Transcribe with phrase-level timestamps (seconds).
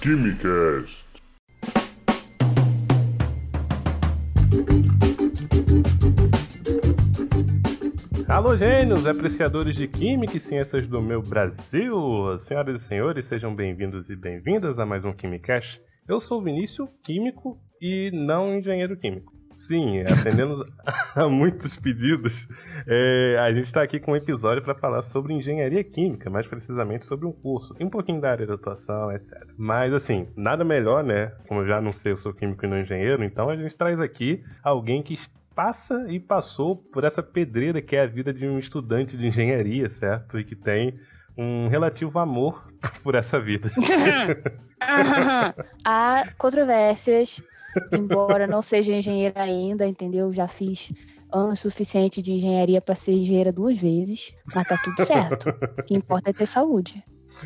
[0.00, 1.04] Quimicast.
[8.26, 11.94] Alô, gênios, apreciadores de Química e Ciências do meu Brasil!
[12.38, 15.82] Senhoras e senhores, sejam bem-vindos e bem-vindas a mais um Quimicast.
[16.08, 19.39] Eu sou o Vinícius, químico e não engenheiro químico.
[19.52, 20.64] Sim, atendendo
[21.16, 22.46] a muitos pedidos,
[22.86, 27.04] é, a gente está aqui com um episódio para falar sobre engenharia química, mais precisamente
[27.04, 29.36] sobre um curso, e um pouquinho da área de atuação, etc.
[29.58, 31.32] Mas assim, nada melhor, né?
[31.48, 34.00] Como eu já não sei, eu sou químico e não engenheiro, então a gente traz
[34.00, 35.16] aqui alguém que
[35.54, 39.90] passa e passou por essa pedreira que é a vida de um estudante de engenharia,
[39.90, 40.38] certo?
[40.38, 40.98] E que tem
[41.36, 42.72] um relativo amor
[43.02, 43.70] por essa vida.
[45.84, 47.42] Há controvérsias,
[47.92, 50.32] embora não seja engenheira ainda, entendeu?
[50.32, 50.92] Já fiz
[51.32, 55.48] anos suficiente de engenharia para ser engenheira duas vezes, mas tá tudo certo.
[55.78, 57.02] O que importa é ter saúde.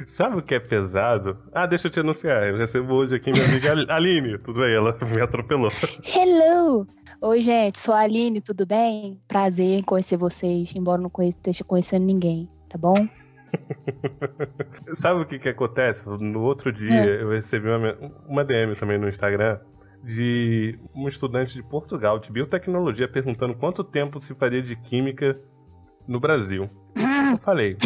[0.07, 1.37] Sabe o que é pesado?
[1.53, 2.45] Ah, deixa eu te anunciar.
[2.45, 4.39] Eu recebo hoje aqui minha amiga Aline.
[4.39, 4.73] Tudo bem?
[4.75, 5.71] Ela me atropelou.
[6.03, 6.87] Hello!
[7.21, 9.21] Oi, gente, sou a Aline, tudo bem?
[9.29, 12.95] Prazer em conhecer vocês, embora não esteja conhecendo ninguém, tá bom?
[14.95, 16.09] Sabe o que que acontece?
[16.09, 17.23] No outro dia É.
[17.23, 17.95] eu recebi uma,
[18.27, 19.61] uma DM também no Instagram
[20.05, 25.41] de um estudante de Portugal, de biotecnologia, perguntando quanto tempo se faria de química
[26.07, 26.69] no Brasil.
[27.33, 27.77] Eu falei,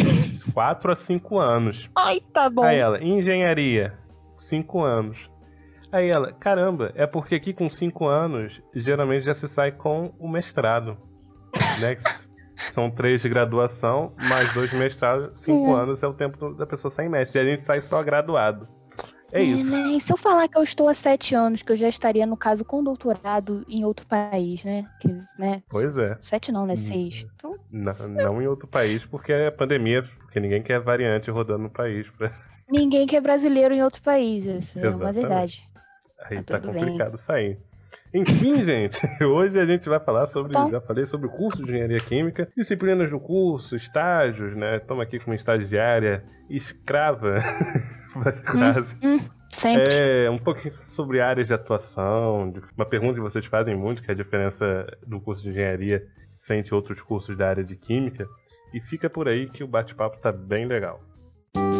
[0.53, 1.89] 4 a 5 anos.
[1.95, 2.63] Ai, tá bom.
[2.63, 3.97] Aí ela, engenharia,
[4.37, 5.31] 5 anos.
[5.91, 10.29] Aí ela, caramba, é porque aqui com 5 anos, geralmente já se sai com o
[10.29, 10.97] mestrado.
[11.79, 11.95] Né?
[12.57, 15.81] São três de graduação, mais dois de mestrado, cinco É.
[15.81, 17.39] anos é o tempo da pessoa sair mestre.
[17.39, 18.67] E a gente sai só graduado.
[19.31, 19.77] É isso.
[19.77, 19.89] né?
[19.89, 22.35] E se eu falar que eu estou há sete anos, que eu já estaria, no
[22.35, 24.87] caso, com doutorado em outro país, né?
[24.99, 25.61] Que, né?
[25.69, 26.17] Pois é.
[26.21, 26.73] Sete não, né?
[26.73, 26.77] Hum.
[26.77, 27.25] Seis.
[27.35, 31.69] Então, Não, não em outro país, porque é pandemia, porque ninguém quer variante rodando no
[31.69, 32.09] país.
[32.09, 32.31] Pra...
[32.69, 34.47] ninguém que é brasileiro em outro país.
[34.47, 35.69] Essa é uma verdade.
[36.29, 36.83] Aí Tá tá tudo bem.
[36.85, 37.59] complicado sair.
[38.13, 40.69] Enfim, gente, hoje a gente vai falar sobre, Tá.
[40.69, 44.77] já falei sobre o curso de engenharia química, disciplinas do curso, estágios, né?
[44.77, 47.35] Estamos aqui com uma estagiária escrava,
[48.51, 48.97] quase.
[49.51, 49.87] Sempre.
[49.91, 54.13] É, um pouquinho sobre áreas de atuação, uma pergunta que vocês fazem muito, que é
[54.13, 56.03] a diferença do curso de engenharia
[56.39, 58.27] frente a outros cursos da área de química.
[58.73, 60.99] E fica por aí que o bate-papo tá bem legal.
[61.55, 61.78] É,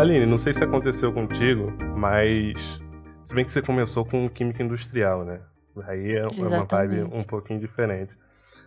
[0.00, 2.82] Aline, não sei se aconteceu contigo, mas
[3.22, 5.42] se bem que você começou com química industrial, né?
[5.86, 8.10] Aí é uma vibe um pouquinho diferente.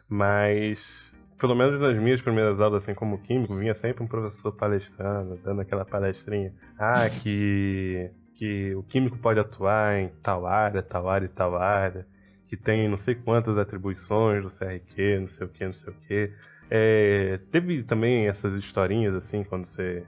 [0.07, 5.41] Mas, pelo menos nas minhas primeiras aulas, assim, como químico, vinha sempre um professor palestrando,
[5.43, 6.53] dando aquela palestrinha.
[6.77, 12.05] Ah, que, que o químico pode atuar em tal área, tal área e tal área.
[12.47, 15.95] Que tem não sei quantas atribuições do CRQ, não sei o que, não sei o
[15.95, 16.31] que.
[16.69, 20.05] É, teve também essas historinhas, assim, quando você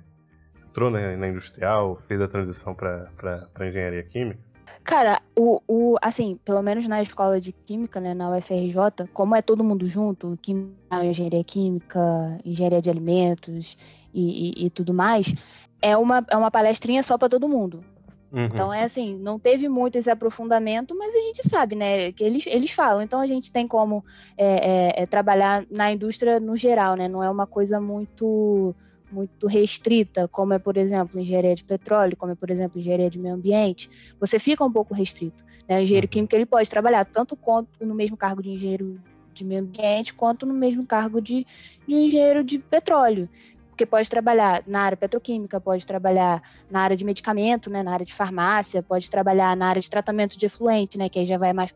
[0.76, 4.40] entrou na, na industrial, fez a transição para engenharia química?
[4.84, 9.42] Cara, o, o, assim, pelo menos na escola de química, né, na UFRJ, como é
[9.42, 13.78] todo mundo junto, química, engenharia química, engenharia de alimentos
[14.14, 15.34] e, e, e tudo mais,
[15.82, 17.84] é uma, é uma palestrinha só para todo mundo.
[18.32, 18.46] Uhum.
[18.46, 22.46] Então é assim, não teve muito esse aprofundamento, mas a gente sabe, né, que eles,
[22.46, 23.02] eles falam.
[23.02, 24.04] Então a gente tem como
[24.38, 27.08] é, é, é, trabalhar na indústria no geral, né?
[27.08, 28.76] Não é uma coisa muito
[29.16, 33.18] muito restrita, como é, por exemplo, engenharia de petróleo, como é, por exemplo, engenharia de
[33.18, 33.90] meio ambiente,
[34.20, 35.44] você fica um pouco restrito.
[35.68, 35.78] Né?
[35.78, 36.12] O engenheiro Uhum.
[36.12, 39.00] químico ele pode trabalhar tanto quanto no mesmo cargo de engenheiro
[39.34, 41.46] de meio ambiente, quanto no mesmo cargo de,
[41.88, 43.30] de engenheiro de petróleo.
[43.70, 48.06] Porque pode trabalhar na área petroquímica, pode trabalhar na área de medicamento, né, na área
[48.06, 51.52] de farmácia, pode trabalhar na área de tratamento de efluente, né, que aí já vai
[51.52, 51.74] mais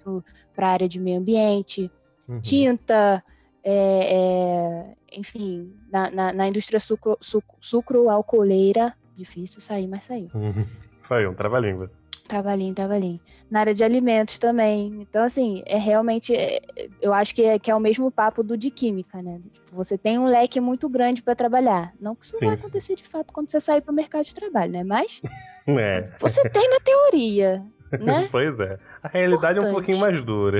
[0.55, 1.91] para a área de meio ambiente,
[2.27, 2.39] Uhum.
[2.41, 3.23] tinta,
[3.63, 10.29] é, é, enfim, na, na, na indústria sucro, sucro, sucroalcooleira, difícil sair, mas saiu.
[10.99, 11.89] Saiu, um trava-língua.
[12.27, 13.19] Trabalhinho, trabalhinho.
[13.49, 15.01] Na área de alimentos também.
[15.01, 16.35] Então, assim, é realmente.
[16.35, 16.61] é,
[17.01, 19.41] eu acho que é, que é o mesmo papo do de química, né?
[19.51, 21.91] Tipo, você tem um leque muito grande para trabalhar.
[21.99, 24.35] Não que isso Sim, vai acontecer de fato quando você sair para o mercado de
[24.35, 24.83] trabalho, né?
[24.83, 25.19] Mas
[25.67, 27.65] É, você tem na teoria,
[27.99, 28.27] né?
[28.31, 28.75] pois é.
[29.03, 29.73] A realidade é um Importante.
[29.73, 30.59] pouquinho mais dura.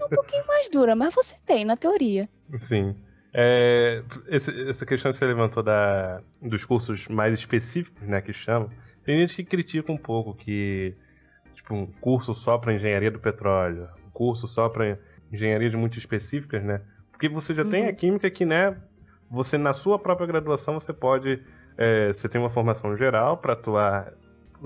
[0.00, 2.28] É um pouquinho mais dura, mas você tem na teoria.
[2.56, 2.94] Sim.
[3.34, 8.70] É, esse- essa questão que você levantou da, dos cursos mais específicos, né, que chamam,
[9.04, 10.96] tem gente que critica um pouco que,
[11.54, 14.98] tipo, um curso só para engenharia do petróleo, um curso só para
[15.30, 16.80] engenharia de muito específicas, né?
[17.10, 17.88] Porque você já tem Uhum.
[17.90, 18.76] a química que, né,
[19.30, 21.42] você na sua própria graduação você pode,
[21.76, 24.12] é, você tem uma formação geral para atuar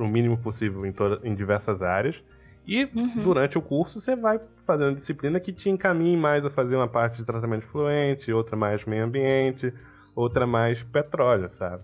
[0.02, 2.25] o mínimo possível em, toda, em diversas áreas,
[2.67, 3.23] E uhum.
[3.23, 7.17] durante o curso você vai fazendo disciplina que te encaminhe mais a fazer uma parte
[7.19, 9.73] de tratamento fluente, outra mais meio ambiente,
[10.14, 11.82] outra mais petróleo, sabe?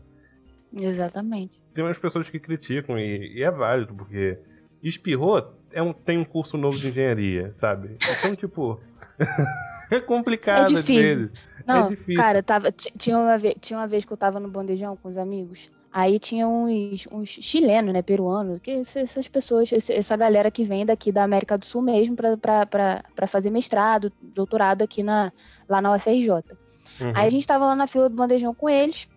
[0.75, 1.61] Exatamente.
[1.73, 4.39] Tem umas pessoas que criticam e, e é válido, porque
[4.83, 7.99] espirrou é um, tem um curso novo de engenharia, sabe?
[8.19, 8.81] Então, tipo.
[9.91, 10.97] é complicado é difícil.
[10.97, 11.31] às vezes.
[11.67, 12.23] Não, é difícil.
[12.23, 15.17] Cara, tava, tinha, uma vez, tinha uma vez que eu tava no bandejão com os
[15.17, 15.71] amigos.
[15.97, 21.11] Aí tinha uns, uns chilenos, né, peruano, que essas pessoas, essa galera que vem daqui
[21.11, 25.33] da América do Sul mesmo para fazer mestrado, doutorado aqui na,
[25.67, 26.29] lá na UFRJ.
[26.29, 27.13] Uhum.
[27.15, 29.09] Aí a gente tava lá na fila do bandejão com eles.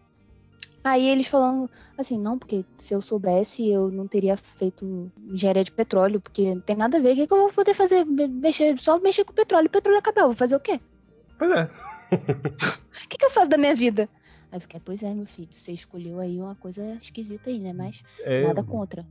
[0.81, 5.73] Aí eles falando assim, não, porque se eu soubesse, eu não teria feito engenharia de
[5.73, 7.11] petróleo, porque não tem nada a ver.
[7.11, 8.05] O que, que eu vou poder fazer?
[8.05, 9.69] Mexer, só mexer com petróleo.
[9.69, 10.79] Petróleo acabou, vou fazer o quê?
[11.37, 11.69] Pois é.
[13.05, 14.09] O que, que eu faço da minha vida?
[14.51, 17.73] Aí eu fiquei, pois é, meu filho, você escolheu aí uma coisa esquisita aí, né?
[17.73, 19.05] Mas é, nada contra.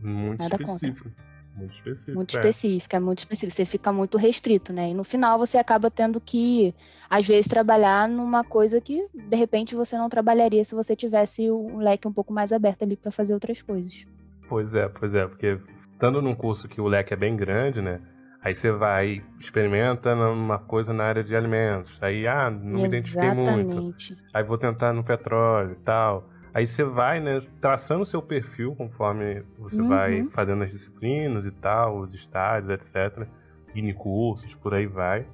[0.00, 1.08] Muito nada específico.
[1.10, 1.28] Contra.
[1.58, 2.16] Muito específico.
[2.16, 2.40] Muito é.
[2.40, 3.56] específico, é muito específico.
[3.56, 4.90] Você fica muito restrito, né?
[4.90, 6.74] E no final você acaba tendo que,
[7.10, 11.78] às vezes, trabalhar numa coisa que, de repente, você não trabalharia se você tivesse um
[11.78, 14.06] leque um pouco mais aberto ali para fazer outras coisas.
[14.48, 18.00] Pois é, pois é, porque estando num curso que o leque é bem grande, né?
[18.42, 22.00] Aí você vai, experimenta numa coisa na área de alimentos.
[22.00, 23.94] Aí, ah, não me identifiquei muito.
[24.32, 26.28] Aí vou tentar no petróleo e tal.
[26.54, 29.88] Aí você vai, né, traçando o seu perfil conforme você uhum.
[29.88, 33.26] vai fazendo as disciplinas e tal, os estágios, etc.
[33.74, 35.26] Mini cursos, por aí vai.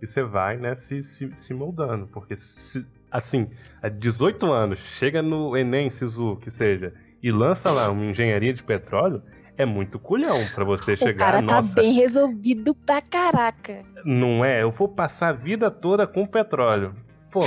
[0.00, 2.06] E você vai, né, se, se, se moldando.
[2.06, 3.48] Porque, se, assim,
[3.82, 8.62] há 18 anos, chega no Enem, Sisu, que seja, e lança lá uma engenharia de
[8.62, 9.22] petróleo,
[9.56, 11.14] é muito culhão para você chegar.
[11.14, 13.84] O cara tá nossa, bem resolvido pra caraca.
[14.04, 14.62] Não é?
[14.62, 16.94] Eu vou passar a vida toda com petróleo.
[17.30, 17.40] Pô,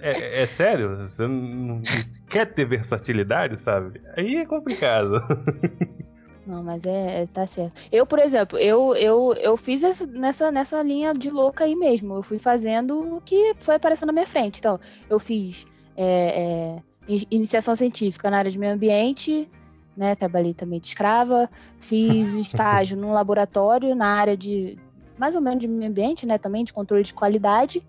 [0.00, 0.96] é, é sério?
[0.96, 1.82] Você não
[2.28, 4.00] quer ter versatilidade, sabe?
[4.16, 5.14] Aí é complicado.
[6.46, 7.80] Não, mas é, é, tá certo.
[7.90, 12.14] Eu, por exemplo, eu, eu, eu fiz essa, nessa, nessa linha de louca aí mesmo.
[12.14, 14.58] Eu fui fazendo o que foi aparecendo na minha frente.
[14.58, 14.78] Então,
[15.08, 15.64] eu fiz
[15.96, 19.48] é, é, iniciação científica na área de meio ambiente,
[19.96, 20.14] né?
[20.14, 21.48] Trabalhei também de escrava,
[21.78, 24.78] fiz estágio num laboratório na área de
[25.18, 26.38] mais ou menos de meio ambiente, né?
[26.38, 27.84] Também de controle de qualidade,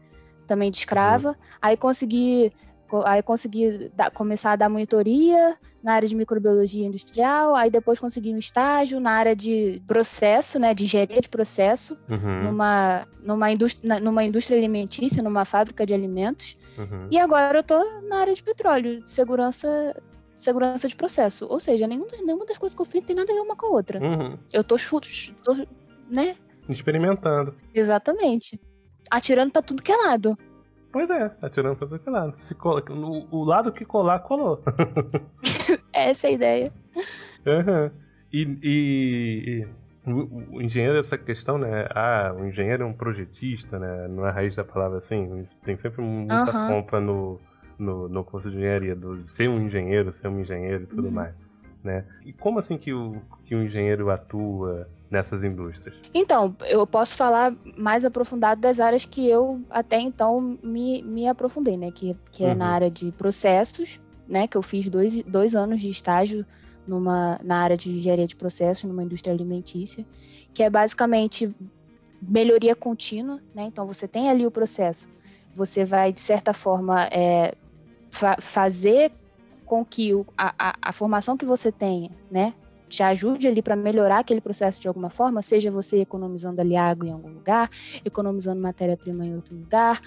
[0.45, 1.29] também de escrava.
[1.29, 1.35] Uhum.
[1.61, 2.53] Aí consegui
[3.05, 8.33] aí consegui dar, começar a dar monitoria na área de microbiologia industrial, aí depois consegui
[8.33, 12.43] um estágio na área de processo, né, de engenharia de processo, uhum.
[12.43, 16.57] numa, numa, indústria, numa indústria alimentícia, numa fábrica de alimentos.
[16.77, 17.07] Uhum.
[17.09, 19.95] E agora eu tô na área de petróleo, de segurança
[20.43, 21.45] segurança de processo.
[21.47, 23.67] Ou seja, nenhuma, nenhuma das coisas que eu fiz tem nada a ver uma com
[23.67, 23.99] a outra.
[23.99, 24.37] Uhum.
[24.51, 25.07] Eu tô chuto,
[25.43, 25.55] tô,
[26.09, 26.35] né?
[26.67, 27.55] Experimentando.
[27.73, 28.59] Exatamente.
[29.09, 30.37] Atirando para tudo que é lado.
[30.91, 32.33] Pois é, atirando pra tudo que é lado.
[32.37, 34.59] Se cola, no, o lado que colar, colou.
[35.91, 36.73] Essa é a ideia.
[37.45, 37.91] Uhum.
[38.31, 39.65] E, e,
[40.05, 41.87] e o, o, engenheiro, essa questão, né?
[41.93, 44.07] Ah, o engenheiro é um projetista, né?
[44.07, 45.47] Não é a raiz da palavra assim.
[45.63, 46.67] Tem sempre muita uhum.
[46.67, 47.39] pompa no,
[47.83, 51.11] no, no curso de engenharia, do ser um engenheiro, ser um engenheiro e tudo uhum.
[51.11, 51.35] mais.
[51.83, 52.05] Né?
[52.25, 56.01] E como assim que o, que o engenheiro atua nessas indústrias?
[56.13, 61.75] Então, eu posso falar mais aprofundado das áreas que eu até então me, me aprofundei,
[61.75, 61.91] né?
[61.91, 62.55] Que, que é uhum.
[62.55, 64.47] na área de processos, né?
[64.47, 66.45] Que eu fiz dois, dois anos de estágio
[66.87, 70.05] numa, na área de engenharia de processos, numa indústria alimentícia,
[70.53, 71.53] que é basicamente
[72.21, 73.63] melhoria contínua, né?
[73.63, 75.07] Então você tem ali o processo,
[75.55, 77.53] você vai de certa forma é,
[78.13, 79.11] fa fazer
[79.65, 82.53] com que o, a, a, formação que você tenha, né,
[82.87, 87.07] te ajude ali para melhorar aquele processo de alguma forma, seja você economizando ali água
[87.07, 87.71] em algum lugar,
[88.05, 89.99] economizando matéria-prima em outro lugar,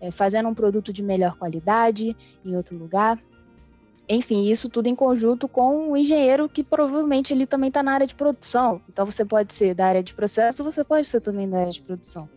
[0.00, 3.18] é, fazendo um produto de melhor qualidade em outro lugar.
[4.08, 8.06] Enfim, isso tudo em conjunto com o engenheiro que provavelmente ele também está na área
[8.06, 8.80] de produção.
[8.88, 11.82] Então você pode ser da área de processo, você pode ser também da área de
[11.82, 12.28] produção.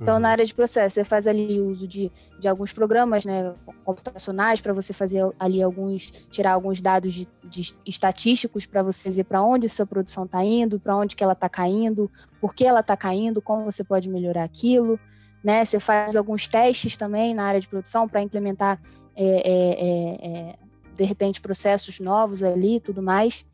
[0.00, 0.20] Então, uhum.
[0.20, 4.72] na área de processo, você faz ali uso de, de alguns programas né, computacionais para
[4.72, 9.68] você fazer ali alguns, tirar alguns dados de, de estatísticos para você ver para onde
[9.68, 12.10] sua produção está indo, para onde que ela está caindo,
[12.40, 15.00] por que ela está caindo, como você pode melhorar aquilo.
[15.42, 15.64] Né?
[15.64, 18.78] Você faz alguns testes também na área de produção para implementar,
[19.14, 20.56] é, é, é, é,
[20.94, 23.46] de repente, processos novos ali e tudo mais.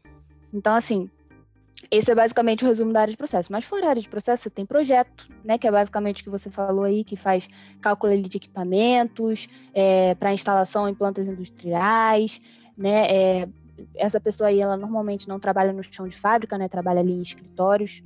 [0.52, 1.08] Então, assim,
[1.90, 3.50] esse é basicamente o resumo da área de processo.
[3.50, 5.58] Mas fora a área de processo, você tem projeto, né?
[5.58, 7.48] Que é basicamente o que você falou aí, que faz
[7.80, 12.40] cálculo de equipamentos é, para instalação em plantas industriais,
[12.76, 13.06] né?
[13.10, 13.48] É,
[13.94, 16.68] essa pessoa aí, ela normalmente não trabalha no chão de fábrica, né?
[16.68, 18.02] Trabalha ali em escritórios.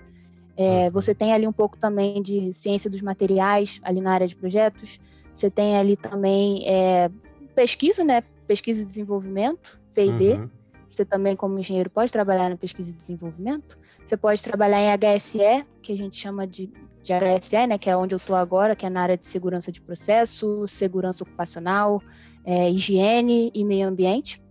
[0.57, 0.91] É, uhum.
[0.91, 4.99] você tem ali um pouco também de ciência dos materiais ali na área de projetos.
[5.33, 7.11] Você tem ali também é,
[7.55, 8.23] pesquisa, né?
[8.47, 10.33] Pesquisa e desenvolvimento, P&D.
[10.35, 10.51] Uhum
[10.89, 13.79] você também, como engenheiro, pode trabalhar na pesquisa e desenvolvimento.
[14.05, 17.97] Você pode trabalhar em HSE, que a gente chama de, de HSE, né, que é
[17.97, 22.01] onde eu estou agora, que é na área de segurança de processo, segurança ocupacional,
[22.45, 24.43] é, higiene e meio ambiente.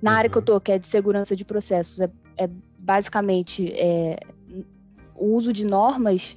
[0.00, 2.48] Na área que eu estou, que é de segurança de processos, é, é
[2.78, 4.18] basicamente é,
[5.14, 6.36] o uso de normas,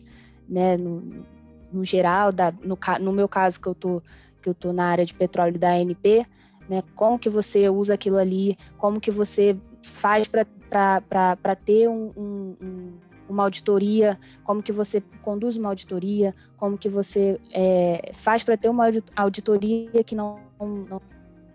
[0.50, 1.26] né, no,
[1.72, 4.04] no geral, da, no, no meu caso que eu estou
[4.44, 6.28] que eu tô na área de petróleo da ANP,
[6.70, 6.84] né?
[6.96, 12.94] Como que você usa aquilo ali, como que você faz para ter um, um,
[13.28, 18.70] uma auditoria, como que você conduz uma auditoria, como que você é, faz para ter
[18.70, 21.02] uma auditoria que não, não,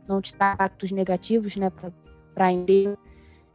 [0.06, 1.70] não te dá impactos negativos né,
[2.34, 2.98] para a empresa.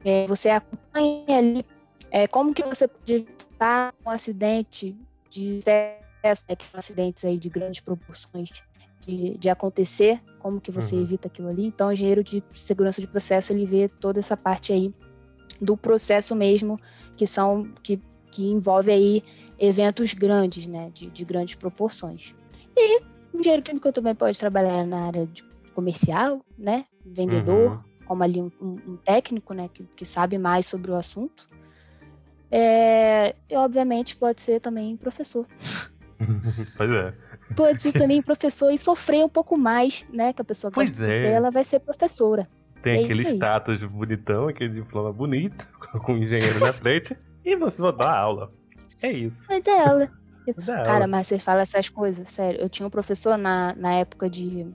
[0.06, 1.66] É, você acompanha ali
[2.12, 4.98] é, como que você pode evitar um acidente
[5.30, 8.64] de sucesso, né, acidentes aí de grandes proporções
[9.06, 11.02] de, de acontecer, como que você uhum.
[11.02, 11.66] evita aquilo ali.
[11.66, 14.94] Então, o engenheiro de segurança de processo, ele vê toda essa parte aí
[15.60, 16.80] do processo mesmo,
[17.16, 19.24] que são que, que envolve aí
[19.58, 22.36] eventos grandes, né, de, de grandes proporções.
[22.76, 23.02] E
[23.34, 25.44] o engenheiro químico também pode trabalhar na área de
[25.74, 27.80] comercial, né, vendedor, uhum.
[28.06, 31.50] como ali um, um, técnico, né, que, que sabe mais sobre o assunto.
[32.52, 35.48] É, e obviamente pode ser também professor.
[36.78, 37.14] pois é
[37.54, 40.34] pode ser também professor e sofrer um pouco mais, né?
[40.34, 41.06] Que a pessoa pois gosta é.
[41.06, 42.48] sofrer, ela vai ser professora.
[42.82, 45.68] Tem é aquele status bonitão, aquele diploma bonito,
[46.04, 48.52] com o engenheiro na frente, e você vai dar aula.
[49.02, 49.48] É isso.
[49.48, 50.10] Vai dar aula.
[50.66, 52.60] Cara, mas você fala essas coisas, sério.
[52.60, 54.68] Eu tinha um professor na, na época de,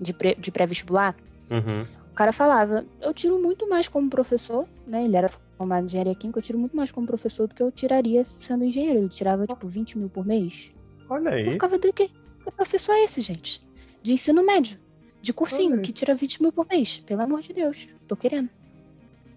[0.00, 1.16] de, pré, de pré-vestibular.
[1.50, 1.84] Uhum.
[2.12, 5.04] O cara falava, eu tiro muito mais como professor, né?
[5.04, 7.70] Ele era formado em engenharia química, eu tiro muito mais como professor do que eu
[7.72, 9.00] tiraria sendo engenheiro.
[9.00, 10.72] Ele tirava, tipo, 20 mil por mês.
[11.10, 11.46] Olha aí.
[11.46, 12.10] Eu ficava do quê?
[12.44, 13.66] Que professor é esse, gente?
[14.02, 14.78] De ensino médio.
[15.20, 17.00] De cursinho, que tira 20 mil por mês.
[17.00, 17.88] Pelo amor de Deus.
[18.06, 18.48] Tô querendo.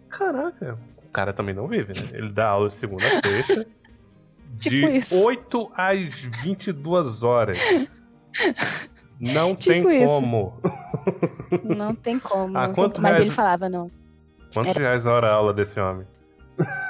[0.09, 0.77] Caraca.
[1.03, 2.09] O cara também não vive, né?
[2.13, 3.67] Ele dá aula de segunda a sexta.
[4.59, 5.17] tipo de isso.
[5.19, 6.13] 8 às
[6.43, 7.57] 22 horas.
[9.19, 10.13] Não tipo tem isso.
[10.13, 10.61] como.
[11.63, 12.55] Não tem como.
[12.59, 13.25] Ah, quanto Mas reais...
[13.27, 13.91] ele falava, não.
[14.53, 14.79] Quantos Era...
[14.79, 16.05] reais a hora a aula desse homem?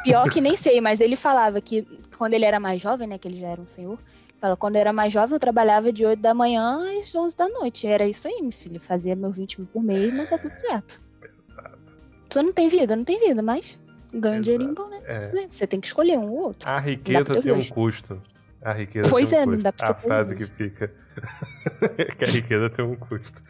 [0.04, 3.28] Pior que nem sei, mas ele falava que quando ele era mais jovem, né, que
[3.28, 3.98] ele já era um senhor,
[4.42, 7.48] fala, quando eu era mais jovem eu trabalhava de 8 da manhã às 11 da
[7.48, 7.86] noite.
[7.86, 8.80] Era isso aí, meu filho.
[8.80, 11.00] Fazia meu 20 mil por mês, mas tá tudo certo.
[11.38, 12.00] Exato.
[12.28, 13.80] Tu não tem vida, não tem vida, mas
[14.12, 15.02] ganha um dinheirinho bom, né?
[15.06, 15.48] É.
[15.48, 16.68] Você tem que escolher um ou outro.
[16.68, 18.22] A riqueza tem um custo.
[18.64, 19.58] A riqueza pois tem um é, custo.
[19.58, 20.92] não dá pra A frase que fica
[22.18, 23.42] que a riqueza tem um custo.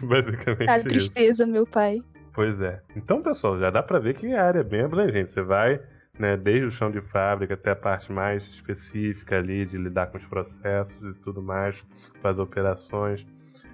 [0.02, 1.46] Basicamente A tristeza, isso.
[1.46, 1.96] meu pai.
[2.32, 2.82] Pois é.
[2.94, 5.30] Então, pessoal, já dá pra ver que a área é bem abrangente.
[5.30, 5.80] Você vai,
[6.18, 10.18] né, desde o chão de fábrica até a parte mais específica ali de lidar com
[10.18, 11.84] os processos e tudo mais,
[12.20, 13.26] com as operações.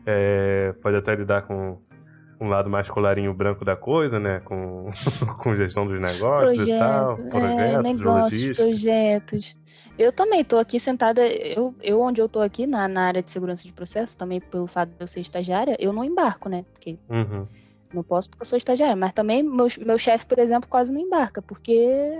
[0.06, 1.78] É, pode até lidar com
[2.40, 4.40] um lado mais colarinho branco da coisa, né?
[4.40, 4.88] Com,
[5.42, 9.56] com gestão dos negócios Projeto, e tal, projetos, é, negócios, projetos.
[9.96, 13.30] Eu também tô aqui sentada, eu, eu onde eu tô aqui, na, na área de
[13.30, 16.64] segurança de processo, também pelo fato de eu ser estagiária, eu não embarco, né?
[16.72, 17.46] Porque uhum.
[17.92, 21.00] Não posso porque eu sou estagiária, mas também meu, meu chefe, por exemplo, quase não
[21.00, 22.10] embarca, porque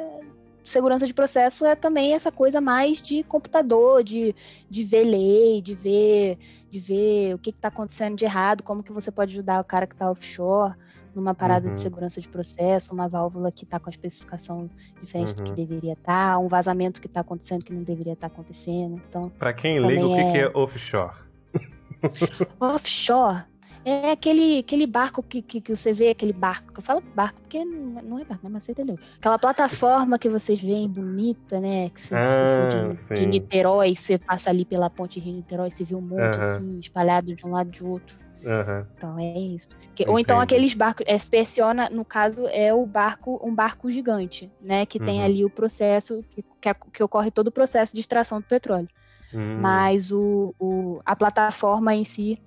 [0.65, 4.35] segurança de processo é também essa coisa mais de computador, de,
[4.69, 6.39] de ver lei, de ver,
[6.71, 9.87] de ver o que está acontecendo de errado, como que você pode ajudar o cara
[9.87, 10.75] que está offshore
[11.15, 11.75] numa parada uhum.
[11.75, 15.35] de segurança de processo, uma válvula que está com a especificação diferente uhum.
[15.35, 15.57] do que uhum.
[15.57, 19.01] deveria estar, tá, um vazamento que está acontecendo que não deveria estar tá acontecendo.
[19.09, 21.15] Então, para quem liga, o que é, que é offshore?
[22.59, 23.45] offshore
[23.85, 27.65] é aquele, aquele barco que, que, que, você vê, aquele barco, eu falo barco porque
[27.65, 28.51] não é barco, né?
[28.53, 28.99] Mas você entendeu.
[29.19, 31.89] Aquela plataforma que vocês veem bonita, né?
[31.91, 35.95] Que você, ah, de, de, Niterói, você passa ali pela ponte Rio Niterói, você vê
[35.95, 38.19] um monte assim, espalhado de um lado e de outro.
[38.97, 39.77] Então é isso.
[39.95, 41.63] Que, ou então aqueles barcos, SPSO,
[41.93, 44.85] no caso, é o barco, um barco gigante, né?
[44.87, 45.05] Que uhum.
[45.05, 48.89] tem ali o processo, que, que, que, ocorre todo o processo de extração do petróleo.
[49.33, 49.59] Uhum.
[49.61, 52.41] Mas o, o, a plataforma em si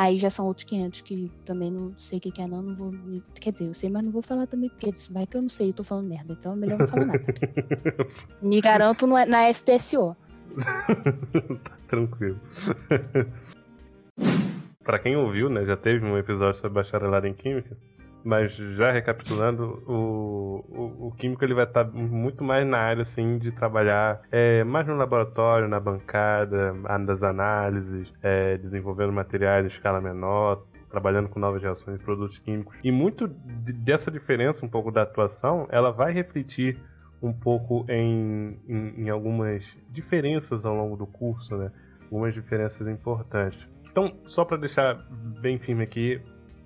[0.00, 2.62] Aí já são outros 500 que também não sei o que, que é, não.
[2.62, 2.90] Não vou.
[3.38, 5.68] Quer dizer, eu sei, mas não vou falar também, porque vai que eu não sei,
[5.68, 6.32] eu tô falando merda.
[6.32, 7.20] Então é melhor não falar nada.
[8.40, 10.16] Me garanto no, na FPSO.
[10.56, 12.40] tá tranquilo.
[14.82, 17.76] Para quem ouviu, né, já teve um episódio sobre bacharelado em Química.
[18.22, 23.02] Mas já recapitulando, o, o, o, químico ele vai estar tá muito mais na área
[23.02, 26.74] assim de trabalhar é, mais no laboratório, na bancada,
[27.06, 32.78] das análises, é, desenvolvendo materiais em escala menor, trabalhando com novas reações de produtos químicos.
[32.82, 36.78] E muito dessa diferença, um pouco da atuação, ela vai refletir
[37.22, 41.70] um pouco em, em, em algumas diferenças ao longo do curso, né?
[42.02, 43.68] Algumas diferenças importantes.
[43.90, 44.94] Então, só para deixar
[45.40, 46.20] bem firme aqui,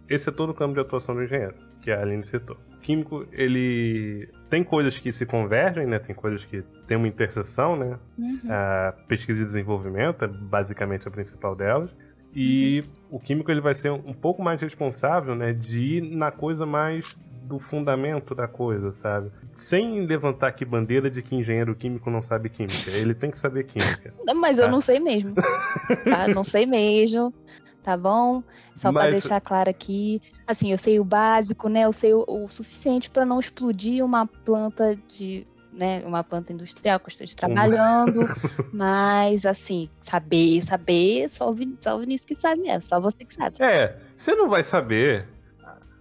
[0.09, 2.57] esse é todo o campo de atuação do engenheiro, que a Aline citou.
[2.77, 5.99] O químico, ele tem coisas que se convergem, né?
[5.99, 7.99] Tem coisas que tem uma interseção, né?
[8.19, 8.41] Uhum.
[8.51, 11.95] A pesquisa e desenvolvimento é basicamente a principal delas.
[12.37, 16.67] E o químico ele vai ser um pouco mais responsável, né, de ir na coisa
[16.67, 19.31] mais do fundamento da coisa, sabe?
[19.53, 22.91] Sem levantar aqui bandeira de que engenheiro químico não sabe química.
[22.91, 24.13] Ele tem que saber química.
[24.35, 24.71] Mas eu Tá.
[24.71, 25.35] não sei mesmo.
[25.35, 26.27] tá?
[26.35, 27.33] Não sei mesmo.
[27.85, 28.43] Tá bom?
[28.75, 30.21] Só pra Mas- deixar claro aqui.
[30.47, 31.83] Assim, eu sei o básico, né?
[31.85, 35.47] Eu sei o, o suficiente pra não explodir uma planta de.
[35.71, 38.21] Né, uma planta industrial que eu esteja trabalhando,
[38.73, 43.35] mas assim, saber, saber, só o, só o Vinícius que sabe mesmo, só você que
[43.35, 43.57] sabe.
[43.61, 45.27] É, você não vai saber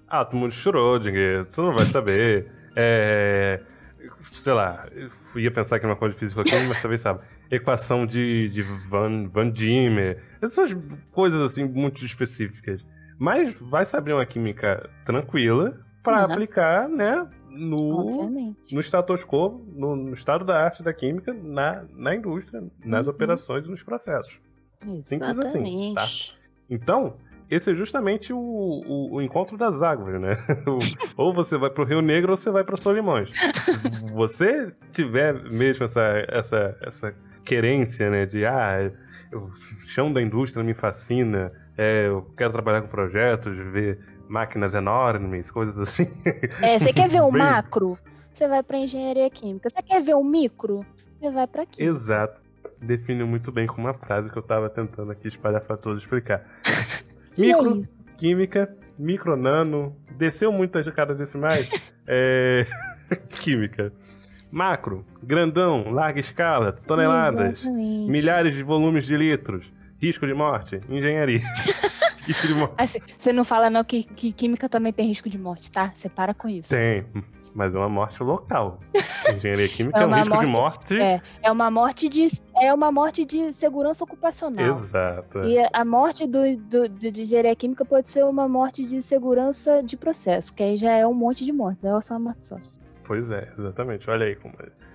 [0.07, 2.51] átomo de Schrödinger, você não vai saber.
[2.75, 3.61] É,
[4.19, 7.21] sei lá, eu ia pensar que é uma coisa de física aqui, mas talvez sabe.
[7.51, 10.75] Equação de, de Van, Van Diemer, essas
[11.11, 12.85] coisas assim muito específicas.
[13.19, 15.69] Mas vai saber uma química tranquila
[16.03, 16.31] para Uhum.
[16.33, 18.73] aplicar, né, no, Obviamente.
[18.75, 23.13] no status quo, no, no estado da arte da química, na, na indústria, nas Uhum.
[23.13, 24.41] operações e nos processos.
[25.03, 26.03] Simples assim, tá?
[26.03, 26.33] Exatamente.
[26.69, 27.15] Então,
[27.53, 30.35] esse é justamente o, o, o encontro das águas, né?
[31.17, 33.31] Ou você vai pro Rio Negro ou você vai para Solimões.
[33.33, 38.25] Se você tiver mesmo essa, essa, essa querência, né?
[38.25, 38.91] De, ah,
[39.33, 39.49] o
[39.85, 45.77] chão da indústria me fascina, é, eu quero trabalhar com projetos, ver máquinas enormes, coisas
[45.79, 46.07] assim.
[46.61, 47.97] É, você quer ver o Bem- macro?
[48.31, 49.69] Você vai pra engenharia química.
[49.69, 50.85] Você quer ver o micro?
[51.19, 51.83] Você vai pra química.
[51.95, 52.41] Exato.
[52.81, 56.43] Define muito bem com uma frase que eu tava tentando aqui espalhar para todos explicar.
[57.37, 57.95] É Micro, isso.
[58.17, 61.69] química, micro, nano, desceu muitas cada decimais,
[62.07, 62.65] é...
[63.41, 63.91] química.
[64.51, 68.11] Macro, grandão, larga escala, toneladas, Exatamente.
[68.11, 71.41] milhares de volumes de litros, risco de morte, engenharia.
[72.27, 72.75] risco de morte.
[72.77, 75.91] Assim, você não fala não que, que química também tem risco de morte, tá?
[75.93, 76.69] Você para com isso.
[76.69, 77.03] Tem,
[77.55, 78.79] mas é uma morte local.
[79.29, 81.01] Engenharia química é, É um uma risco de morte- morte.
[81.01, 82.27] É, é uma morte de
[82.59, 84.65] é uma morte de segurança ocupacional.
[84.71, 85.39] Exato.
[85.43, 89.81] E a morte do, do, do- de engenharia química pode ser uma morte de segurança
[89.83, 92.45] de processo, que aí já é um monte de morte, não é só uma morte
[92.45, 92.57] só.
[93.05, 94.09] Pois é, exatamente.
[94.09, 94.53] Olha aí como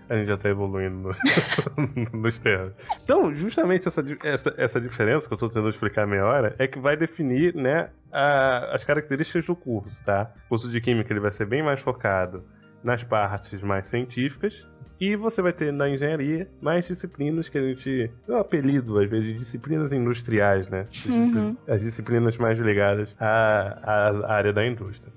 [0.09, 1.15] a gente já tá evoluindo no-
[2.21, 2.73] nos termos.
[3.05, 6.79] Então, justamente essa, essa, essa diferença que eu tô tentando explicar meia hora é que
[6.79, 10.31] vai definir, né, a- as características do curso, tá?
[10.47, 12.45] O curso de Química ele vai ser bem mais focado
[12.83, 14.67] nas partes mais científicas
[15.01, 18.11] e você vai ter na engenharia mais disciplinas que a gente...
[18.29, 20.87] É um apelido, às vezes, de disciplinas industriais, né?
[21.09, 21.57] Uhum.
[21.69, 25.13] As disciplinas mais ligadas à, à área da indústria.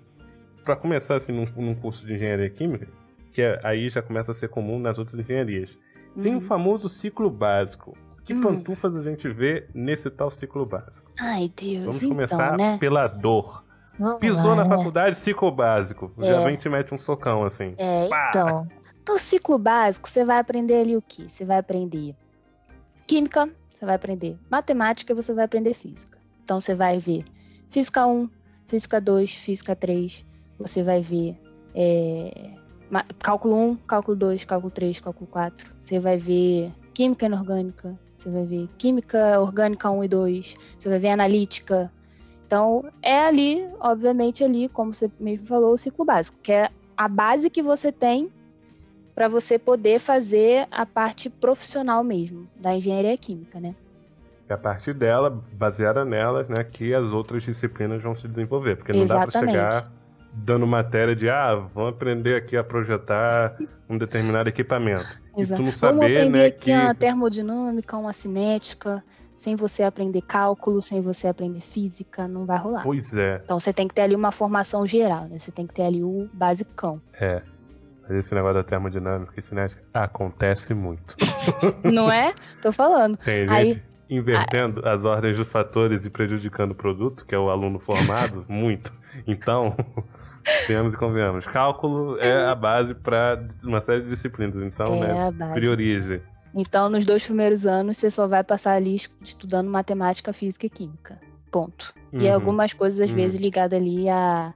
[0.63, 2.87] Para começar, assim, num, num curso de engenharia química,
[3.33, 5.79] que é- aí já começa a ser comum nas outras engenharias.
[6.21, 6.41] Tem o Uhum.
[6.41, 7.97] famoso ciclo básico.
[8.23, 8.41] Que Hum.
[8.41, 11.11] pantufas a gente vê nesse tal ciclo básico?
[11.19, 12.77] Ai, Deus, Vamos então, começar né?
[12.77, 13.65] pela dor.
[14.01, 14.75] Vamos Pisou lá, na né?
[14.75, 16.11] faculdade, ciclo básico.
[16.17, 16.43] Já É.
[16.43, 17.75] vem e te mete um socão, assim.
[17.77, 18.29] É, Pá!
[18.29, 18.67] então.
[19.07, 21.25] No ciclo básico, você vai aprender ali o quê?
[21.27, 22.15] Você vai aprender
[23.07, 26.17] química, você vai aprender matemática, você vai aprender física.
[26.43, 27.25] Então você vai ver
[27.69, 28.27] física 1,
[28.67, 30.25] física 2, física 3,
[30.57, 31.37] você vai ver
[31.75, 32.51] é,
[33.19, 35.71] cálculo 1, cálculo 2, cálculo 3, cálculo 4.
[35.79, 40.97] Você vai ver química inorgânica, você vai ver química orgânica 1 e 2, você vai
[40.99, 41.91] ver analítica.
[42.51, 47.07] Então, é ali, obviamente, ali, como você mesmo falou, o ciclo básico, que é a
[47.07, 48.29] base que você tem
[49.15, 53.73] para você poder fazer a parte profissional mesmo da engenharia química, né?
[54.49, 58.75] E a partir dela, baseada nela, né, que as outras disciplinas vão se desenvolver.
[58.75, 59.53] Porque não dá pra Exatamente.
[59.53, 59.91] chegar
[60.33, 63.57] dando matéria de, ah, vamos aprender aqui a projetar
[63.89, 65.21] um determinado equipamento.
[65.37, 66.71] E tu não Vamos saber, aprender né, aqui que...
[66.73, 69.01] uma termodinâmica, uma cinética,
[69.41, 72.83] sem você aprender cálculo, sem você aprender física, não vai rolar.
[72.83, 75.39] Pois é, Então você tem que ter ali uma formação geral, né?
[75.39, 77.01] Você tem que ter ali o basicão.
[77.19, 77.41] é.
[78.03, 81.15] Mas esse negócio da termodinâmica e cinética acontece muito.
[81.83, 82.33] Não é?
[82.61, 83.15] Tô falando.
[83.17, 87.49] Tem Aí- gente invertendo as ordens dos fatores e prejudicando o produto, que é o
[87.49, 88.91] aluno formado, muito.
[89.25, 89.75] Então,
[90.67, 91.45] venhamos e convenhamos.
[91.45, 94.57] Cálculo é a base para uma série de disciplinas.
[94.57, 95.53] Então, é né, a base.
[95.53, 96.21] priorize.
[96.53, 100.69] Então, nos dois primeiros anos, você só vai passar ali es- estudando matemática, física e
[100.69, 101.19] química.
[101.49, 101.93] Ponto.
[102.13, 102.33] E Uhum.
[102.33, 103.15] algumas coisas, às Uhum.
[103.15, 104.53] vezes, ligadas ali a,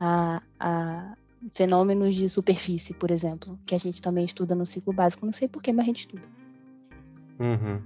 [0.00, 1.12] a, a
[1.52, 5.24] fenômenos de superfície, por exemplo, que a gente também estuda no ciclo básico.
[5.24, 6.22] Não sei porquê, mas a gente estuda.
[7.38, 7.80] Uhum.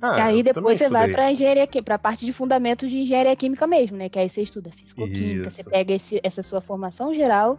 [0.00, 2.98] E Ah, aí depois você vai para engenharia química, para a parte de fundamentos de
[2.98, 4.08] engenharia química mesmo, né?
[4.08, 7.58] Que aí você estuda fisicoquímica, você pega esse- essa sua formação geral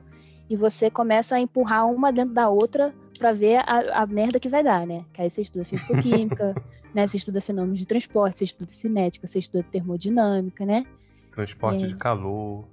[0.50, 4.50] e você começa a empurrar uma dentro da outra para ver a, a merda que
[4.50, 5.04] vai dar, né?
[5.14, 6.56] Que aí você estuda fisicoquímica,
[6.96, 7.06] né?
[7.06, 10.86] Você estuda fenômenos de transporte, você estuda cinética, você estuda termodinâmica, né?
[11.32, 11.88] Transporte É.
[11.88, 12.66] de calor.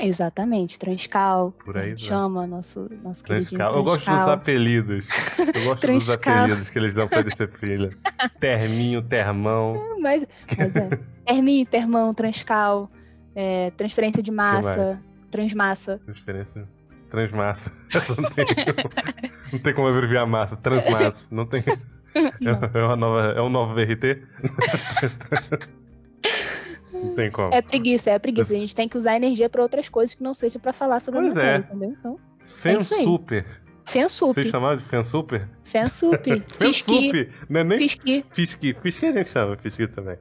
[0.00, 1.98] Exatamente, Transcal, Por aí vai.
[1.98, 3.74] chama nosso, nosso Transcal.
[3.74, 5.08] Eu gosto dos apelidos.
[5.52, 7.90] Eu gosto dos apelidos que eles dão pra disciplina.
[8.40, 9.98] Terminho, termão.
[10.00, 10.24] Mas,
[10.56, 10.90] mas é.
[11.26, 12.88] Terminho, termão, Transcal,
[13.34, 14.98] é, transferência de massa,
[15.30, 15.98] transmassa.
[16.04, 16.68] Transferência.
[17.10, 17.72] Transmassa.
[17.92, 18.46] Essa não tem,
[19.52, 20.56] não tem como abreviar massa.
[20.56, 21.26] Transmassa.
[21.30, 21.62] Não tem.
[22.40, 22.58] Não.
[22.74, 24.20] É, uma nova, é um novo VRT?
[26.92, 27.48] não tem como.
[27.52, 28.52] É preguiça, é preguiça.
[28.52, 31.20] A gente tem que usar energia pra outras coisas que não seja pra falar sobre
[31.20, 31.68] Pois a matéria, é.
[31.68, 31.94] entendeu?
[31.98, 33.04] Então, Fen isso aí.
[33.04, 33.46] Super.
[33.86, 34.84] Fensup, Vocês chamavam de?
[34.84, 37.30] Fensup, Fen Fisqui, Super.
[37.48, 38.24] Não é nem Fisqui.
[38.28, 38.74] Fisqui.
[38.74, 40.16] Fisqui a gente chama, Fisqui também.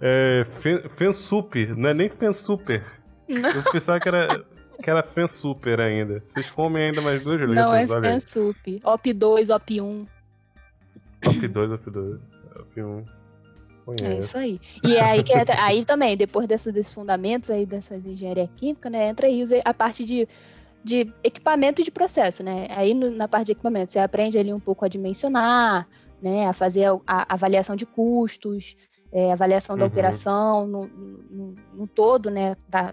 [0.00, 1.76] É, Fen, Fen Super.
[1.76, 2.82] Não é nem Fen Super.
[3.28, 4.44] Não, Eu pensava que era,
[4.82, 6.20] que era Fen Super ainda.
[6.20, 8.10] Vocês comem ainda mais duas letras, não é.
[8.12, 8.80] Fensup.
[8.84, 10.06] OP2, OP1.
[11.22, 12.20] Top 2, Top 2,
[12.54, 13.04] Top 1.
[14.02, 14.60] É isso aí.
[14.82, 19.28] E aí, que aí também, depois dessa- desses fundamentos aí dessas engenharia química, né, entra
[19.28, 20.26] aí a parte de,
[20.82, 22.66] de equipamento e de processo, né?
[22.70, 25.86] Aí no- na parte de equipamento você aprende ali um pouco a dimensionar,
[26.20, 28.76] né, a fazer a, a avaliação de custos,
[29.12, 29.88] é, avaliação da Uhum.
[29.88, 32.92] operação no, no- no todo, né, da-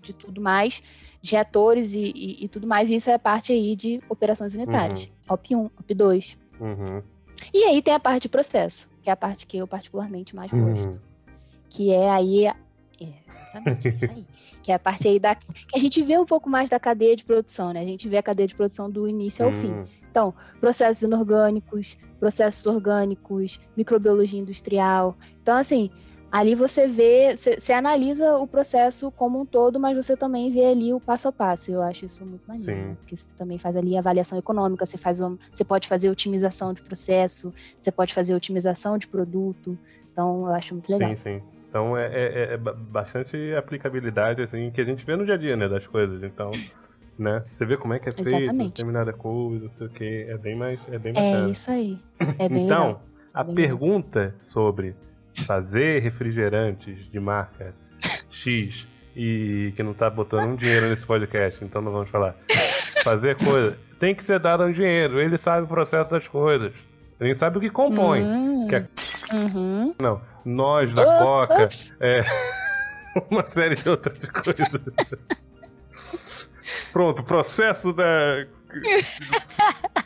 [0.00, 0.82] de tudo mais,
[1.22, 2.90] de reatores e, e- e tudo mais.
[2.90, 5.08] Isso é a parte aí de operações unitárias.
[5.28, 6.36] OP1, OP2.
[6.60, 7.02] Uhum.
[7.54, 10.50] E aí tem a parte de processo, que é a parte que eu particularmente mais
[10.50, 10.98] gosto Uhum.
[11.70, 12.54] que é aí é,
[13.00, 14.26] exatamente isso aí,
[14.62, 17.16] que é a parte aí da que a gente vê um pouco mais da cadeia
[17.16, 17.80] de produção, né?
[17.80, 19.72] A gente vê a cadeia de produção do início ao fim.
[19.72, 25.16] Hum, Então, processos inorgânicos, processos orgânicos, microbiologia industrial.
[25.42, 25.90] Então, assim,
[26.32, 30.92] ali você vê, você analisa o processo como um todo, mas você também vê ali
[30.94, 31.70] o passo a passo.
[31.70, 32.88] Eu acho isso muito maneiro, Sim.
[32.88, 32.96] né?
[32.96, 35.20] Porque você também faz ali avaliação econômica, você faz,
[35.52, 39.78] você pode fazer otimização de processo, você pode fazer otimização de produto.
[40.10, 41.10] Então, eu acho muito legal.
[41.10, 41.42] Sim, sim.
[41.68, 45.38] Então é, é- é ba- bastante aplicabilidade, assim, que a gente vê no dia a
[45.38, 46.22] dia, né, das coisas.
[46.22, 46.50] Então,
[47.18, 48.70] né, você vê como é que é feito Exatamente.
[48.70, 51.98] determinada coisa, não sei o que, é bem mais, é bem É isso aí.
[52.38, 53.02] É bem então, legal.
[53.32, 54.94] a Bem pergunta sobre
[55.34, 57.74] fazer refrigerantes de marca
[58.28, 62.34] X e que não tá botando um dinheiro nesse podcast, então não vamos falar.
[63.04, 66.72] Fazer coisa, tem que ser dado um dinheiro, ele sabe o processo das coisas.
[67.20, 68.22] Ele sabe o que compõe.
[68.22, 68.86] Hum, que é-
[69.34, 69.94] uhum.
[70.00, 71.94] Não, nós da Oh, Coca, ups.
[73.30, 74.80] uma série de outras coisas.
[76.92, 78.46] Pronto, processo da.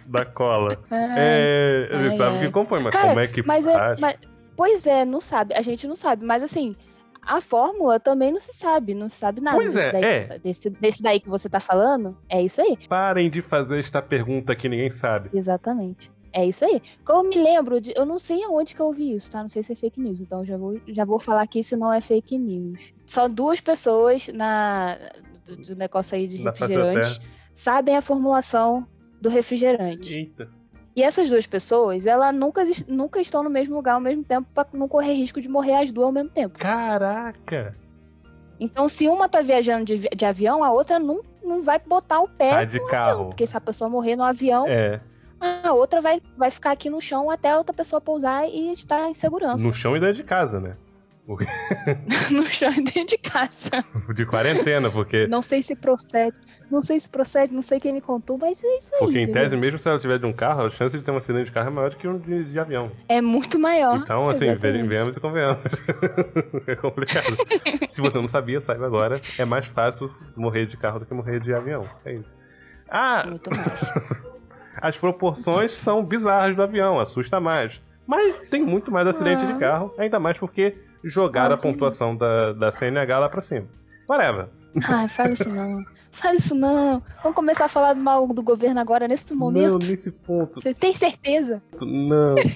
[0.06, 0.78] da cola.
[0.90, 2.46] É, ele ai, sabe o ai.
[2.46, 4.00] que compõe, mas Cara, como é que mas é- faz?
[4.00, 4.16] mas-
[4.56, 5.54] Pois é, não sabe.
[5.54, 6.24] A gente não sabe.
[6.24, 6.74] Mas assim,
[7.22, 8.94] a fórmula também não se sabe.
[8.94, 9.56] Não se sabe nada.
[9.56, 10.20] Pois desse é, daí, é.
[10.20, 12.16] que você tá- Desse, desse daí que você tá falando.
[12.28, 12.76] É isso aí.
[12.88, 15.30] Parem de fazer esta pergunta que ninguém sabe.
[15.34, 16.10] Exatamente.
[16.32, 16.82] É isso aí.
[17.08, 17.92] Eu me lembro de.
[17.96, 19.40] Eu não sei aonde que eu ouvi isso, tá?
[19.42, 20.20] Não sei se é fake news.
[20.20, 22.92] Então já vou, já vou falar aqui se não é fake news.
[23.06, 24.96] Só duas pessoas na.
[25.46, 27.20] Do, do negócio aí de Na face da refrigerante
[27.52, 28.86] sabem a formulação
[29.20, 30.14] do refrigerante.
[30.14, 30.50] Eita.
[30.96, 34.66] E essas duas pessoas, elas nunca, nunca estão no mesmo lugar ao mesmo tempo pra
[34.72, 36.58] não correr risco de morrer as duas ao mesmo tempo.
[36.58, 37.76] Caraca!
[38.58, 42.28] Então, se uma tá viajando de, de avião, a outra não, não vai botar o
[42.28, 43.10] pé Tá de no carro.
[43.10, 43.28] avião.
[43.28, 44.98] Porque se a pessoa morrer no avião, É,
[45.38, 49.10] a outra vai, vai ficar aqui no chão até a outra pessoa pousar e estar
[49.10, 49.62] em segurança.
[49.62, 50.74] no chão e dentro de casa, né?
[52.30, 53.84] no chão e dentro de casa.
[54.14, 55.26] De quarentena, porque.
[55.26, 56.36] Não sei se procede.
[56.70, 58.98] Não sei se procede, não sei quem me contou, mas é isso aí.
[59.00, 59.42] Porque em entendeu?
[59.42, 61.52] tese, mesmo se ela tiver de um carro, a chance de ter um acidente de
[61.52, 62.90] carro é maior do que um de, de avião.
[63.08, 63.96] É muito maior.
[63.96, 64.86] Então, assim, Exatamente.
[64.86, 65.62] venhamos e convenhamos.
[66.66, 67.36] é complicado.
[67.90, 69.20] Se você não sabia, saiba agora.
[69.38, 71.88] É mais fácil morrer de carro do que morrer de avião.
[72.04, 72.36] É isso.
[72.88, 74.22] Ah, Muito mais.
[74.80, 77.80] as proporções são bizarras do avião, assusta mais.
[78.06, 79.46] Mas tem muito mais acidente Ah.
[79.52, 80.76] de carro, ainda mais porque
[81.08, 83.66] jogaram a pontuação da, da CNH lá pra cima.
[84.08, 84.48] Whatever.
[84.88, 85.84] Ai, fala isso não.
[86.12, 87.02] Fala isso não.
[87.22, 89.86] Vamos começar a falar mal do governo agora, nesse Não, momento.
[89.86, 90.60] nesse ponto.
[90.60, 91.62] Você tem certeza?
[91.80, 92.34] Não.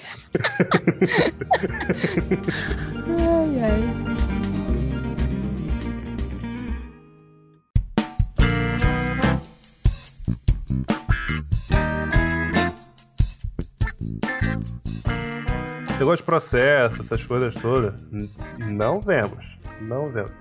[3.19, 4.20] Ai, ai.
[16.01, 18.07] Negócio de processo, essas coisas todas.
[18.57, 19.59] Não vemos.
[19.81, 20.31] Não vemos.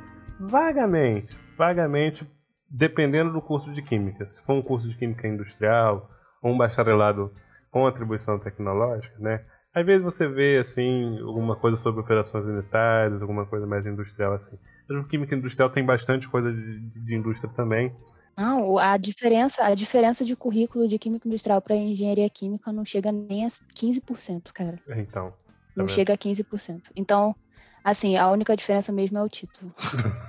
[0.40, 2.26] Vagamente, vagamente,
[2.66, 4.26] dependendo do curso de química.
[4.26, 6.08] Se for um curso de química industrial
[6.42, 7.30] ou um bacharelado
[7.70, 9.44] com atribuição tecnológica, né?
[9.74, 14.58] Às vezes você vê, assim, alguma coisa sobre operações unitárias, alguma coisa mais industrial, assim.
[14.88, 17.94] Mas o química industrial tem bastante coisa de, de- de indústria também.
[18.36, 23.12] Não, a diferença, a diferença de currículo de química industrial para engenharia química não chega
[23.12, 24.78] nem a 15%, cara.
[24.96, 25.34] Então,
[25.80, 26.82] Não chega a 15%.
[26.94, 27.34] Então,
[27.82, 29.74] Assim, a única diferença mesmo é o título.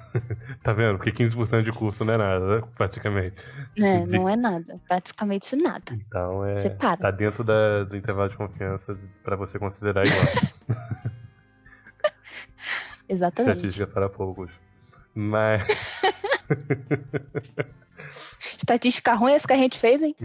[0.64, 0.98] tá vendo?
[0.98, 2.64] Porque 15% de curso não é nada, né?
[2.76, 3.36] praticamente.
[3.78, 4.80] É, não é nada.
[4.88, 5.92] Praticamente isso nada.
[5.92, 6.56] Então é.
[6.58, 6.98] Separa.
[6.98, 10.24] Tá dentro da, do intervalo de confiança para você considerar igual.
[13.10, 13.58] Exatamente.
[13.58, 14.58] Estatística para poucos.
[15.14, 15.68] Mas.
[18.58, 20.16] Estatística ruim essa que a gente fez, hein?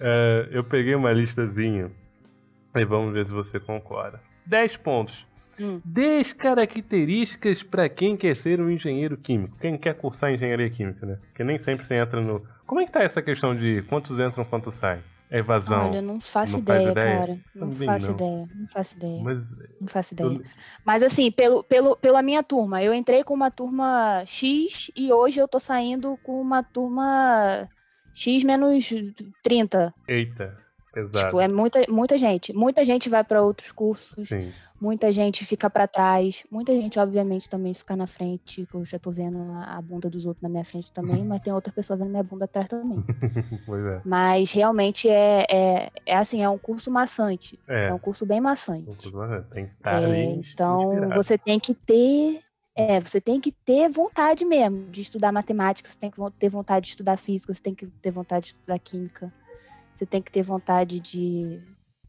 [0.00, 1.92] é, eu peguei uma listazinha
[2.80, 4.20] e vamos ver se você concorda.
[4.46, 5.26] 10 pontos.
[5.60, 5.80] Hum.
[5.84, 9.56] 10 características para quem quer ser um engenheiro químico.
[9.58, 11.18] Quem quer cursar engenharia química, né?
[11.28, 12.42] Porque nem sempre você entra no.
[12.66, 15.02] Como é que tá essa questão de quantos entram, quantos saem?
[15.30, 15.90] É evasão.
[15.90, 17.38] Olha, não faço não ideia, ideia, cara.
[17.54, 18.14] Não Também faço não.
[18.14, 18.48] ideia.
[18.54, 19.22] Não faço ideia.
[19.24, 20.28] Mas, não faço ideia.
[20.28, 20.42] Eu...
[20.84, 25.40] Mas assim, pelo, pelo, pela minha turma, eu entrei com uma turma X e hoje
[25.40, 27.68] eu tô saindo com uma turma
[28.14, 28.88] X menos
[29.42, 29.92] 30.
[30.06, 30.65] Eita.
[30.96, 31.26] Exato.
[31.26, 32.54] Tipo, é muita, muita gente.
[32.54, 34.26] Muita gente vai para outros cursos.
[34.26, 34.50] Sim.
[34.80, 36.44] Muita gente fica para trás.
[36.50, 38.66] Muita gente, obviamente, também fica na frente.
[38.66, 41.52] Que eu já tô vendo a, bunda dos outros na minha frente também, mas tem
[41.52, 43.04] outra pessoa vendo minha bunda atrás também.
[43.66, 44.00] pois é.
[44.06, 47.58] Mas realmente é, é, é assim, é um curso maçante.
[47.68, 48.88] É, é um curso bem maçante.
[48.88, 49.48] Um curso maçante.
[49.50, 51.14] Tem que estar é, ali Então, inspirado.
[51.14, 52.40] você tem que ter
[52.74, 56.84] é, você tem que ter vontade mesmo de estudar matemática, você tem que ter vontade
[56.84, 59.32] de estudar física, você tem que ter vontade de estudar química.
[59.96, 61.58] Você tem que ter vontade de,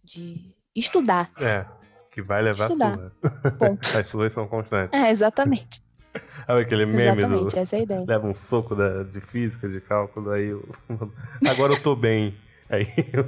[0.03, 1.31] de estudar.
[1.39, 1.65] É,
[2.11, 2.93] que vai levar estudar.
[3.23, 3.51] a sua.
[3.57, 3.87] Ponto.
[3.97, 4.93] As suas são constantes.
[4.93, 5.81] É, exatamente.
[6.45, 7.59] Sabe aquele meme Exatamente, do...
[7.59, 8.05] essa é a ideia.
[8.05, 10.67] Leva um soco da, de física, de cálculo, aí eu...
[11.49, 12.35] Agora eu tô bem.
[12.69, 13.23] Aí eu...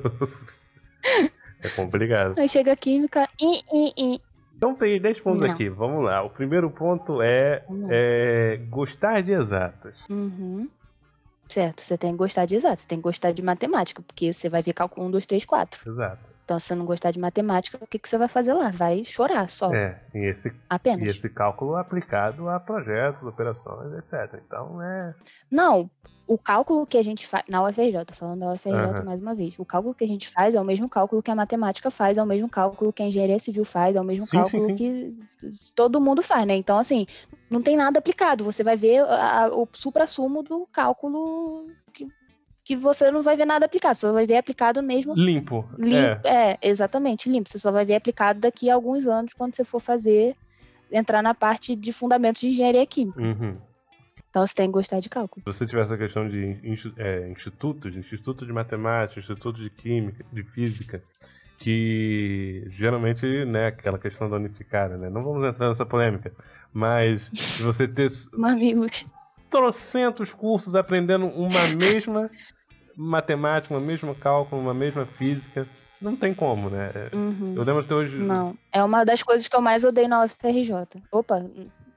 [1.64, 2.38] É complicado.
[2.38, 3.62] Aí chega a química e...
[3.74, 4.22] e, e.
[4.58, 5.52] Então tem 10 pontos Não.
[5.52, 6.22] aqui, vamos lá.
[6.22, 10.06] O primeiro ponto é, é gostar de exatas.
[10.10, 10.70] Uhum.
[11.50, 14.48] Certo, você tem que gostar de exato, você tem que gostar de matemática, porque você
[14.48, 15.92] vai ver cálculo 1, 2, 3, 4.
[15.92, 16.30] Exato.
[16.46, 18.70] Então, se você não gostar de matemática, o que, que você vai fazer lá?
[18.70, 19.72] Vai chorar só.
[19.72, 21.06] É, e esse, Apenas.
[21.06, 24.42] E esse cálculo aplicado a projetos, operações, etc.
[24.46, 25.14] Então, é.
[25.52, 25.90] Não,
[26.30, 27.44] o cálculo que a gente faz.
[27.50, 29.04] Na UFRJ, tô falando da UFRJ uhum.
[29.04, 29.58] mais uma vez.
[29.58, 32.24] O cálculo que a gente faz é o mesmo cálculo que a matemática faz, é
[32.24, 34.76] o mesmo cálculo que a engenharia civil faz, é o mesmo sim, cálculo sim, sim.
[34.76, 35.14] que
[35.76, 36.56] todo mundo faz, né?
[36.56, 37.08] Então, assim,
[37.50, 38.44] não tem nada aplicado.
[38.44, 42.08] Você vai ver a, o supra-sumo do cálculo que,
[42.64, 43.96] que você não vai ver nada aplicado.
[43.96, 45.16] Você só vai ver aplicado mesmo.
[45.16, 45.68] Limpo.
[45.80, 46.52] limpo é.
[46.52, 47.50] é, exatamente, limpo.
[47.50, 50.36] Você só vai ver aplicado daqui a alguns anos, quando você for fazer,
[50.92, 53.20] entrar na parte de fundamentos de engenharia química.
[53.20, 53.58] Uhum.
[54.30, 55.42] Então você tem que gostar de cálculo.
[55.44, 56.58] Se você tiver essa questão de
[56.98, 61.04] é, institutos, instituto de matemática, instituto de química, de física,
[61.58, 65.10] que geralmente, né, aquela questão da unificada, né?
[65.10, 66.32] Não vamos entrar nessa polêmica,
[66.72, 69.06] mas você ter Mamilos.
[69.50, 72.30] trocentos cursos aprendendo uma mesma
[72.96, 75.68] matemática, uma mesma cálculo, uma mesma física,
[76.02, 76.92] não tem como, né?
[77.14, 77.56] Uhum.
[77.58, 78.18] Eu lembro até hoje.
[78.18, 78.58] Não.
[78.72, 81.04] É uma das coisas que eu mais odeio na UFRJ.
[81.12, 81.46] Opa,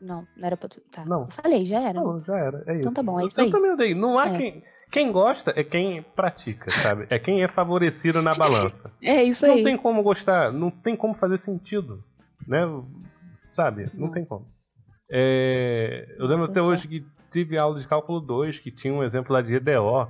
[0.02, 0.80] não, não era pra tu.
[0.90, 1.04] Tá.
[1.04, 1.30] Não.
[1.30, 2.00] Falei, já era.
[2.00, 2.64] Não, já era.
[2.66, 2.80] É isso.
[2.80, 3.48] Então tá bom, é isso eu aí.
[3.48, 3.96] Eu também odeio.
[3.96, 4.36] Não há é.
[4.36, 4.62] quem.
[4.90, 7.06] Quem gosta é quem pratica, sabe?
[7.08, 8.92] É quem é favorecido na balança.
[9.00, 9.62] é isso não aí.
[9.62, 12.02] Não tem como gostar, não tem como fazer sentido.
[12.46, 12.60] Né?
[13.48, 13.90] Sabe?
[13.94, 14.46] Não, não tem como.
[15.10, 16.16] É...
[16.18, 16.68] Eu lembro até certo.
[16.68, 20.08] hoje que tive aula de cálculo 2 que tinha um exemplo lá de EDO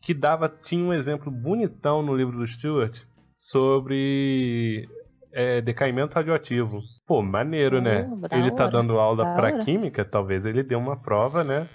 [0.00, 0.48] que dava.
[0.48, 3.02] Tinha um exemplo bonitão no livro do Stewart
[3.38, 4.88] sobre
[5.34, 6.80] é, decaimento radioativo.
[7.06, 8.08] Pô, maneiro, né?
[8.30, 11.68] ele tá dando aula para química, talvez ele dê uma prova, né?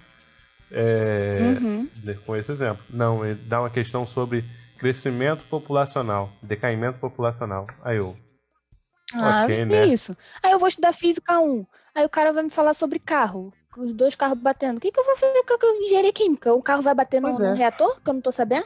[0.72, 1.90] É, uhum.
[2.26, 2.84] Com esse exemplo.
[2.90, 4.46] Não, ele dá uma questão sobre
[4.78, 7.68] crescimento populacional, decaimento populacional.
[7.84, 8.16] Aí eu.
[9.14, 9.88] Ah, ok, né?
[9.88, 10.16] isso.
[10.42, 11.66] Aí eu vou estudar física 1.
[11.96, 13.52] Aí o cara vai me falar sobre carro.
[13.78, 14.78] Os dois carros batendo.
[14.78, 16.54] O que, que eu vou fazer com engenharia química?
[16.54, 17.32] O carro vai bater no, é.
[17.32, 18.66] no reator, que eu não tô sabendo?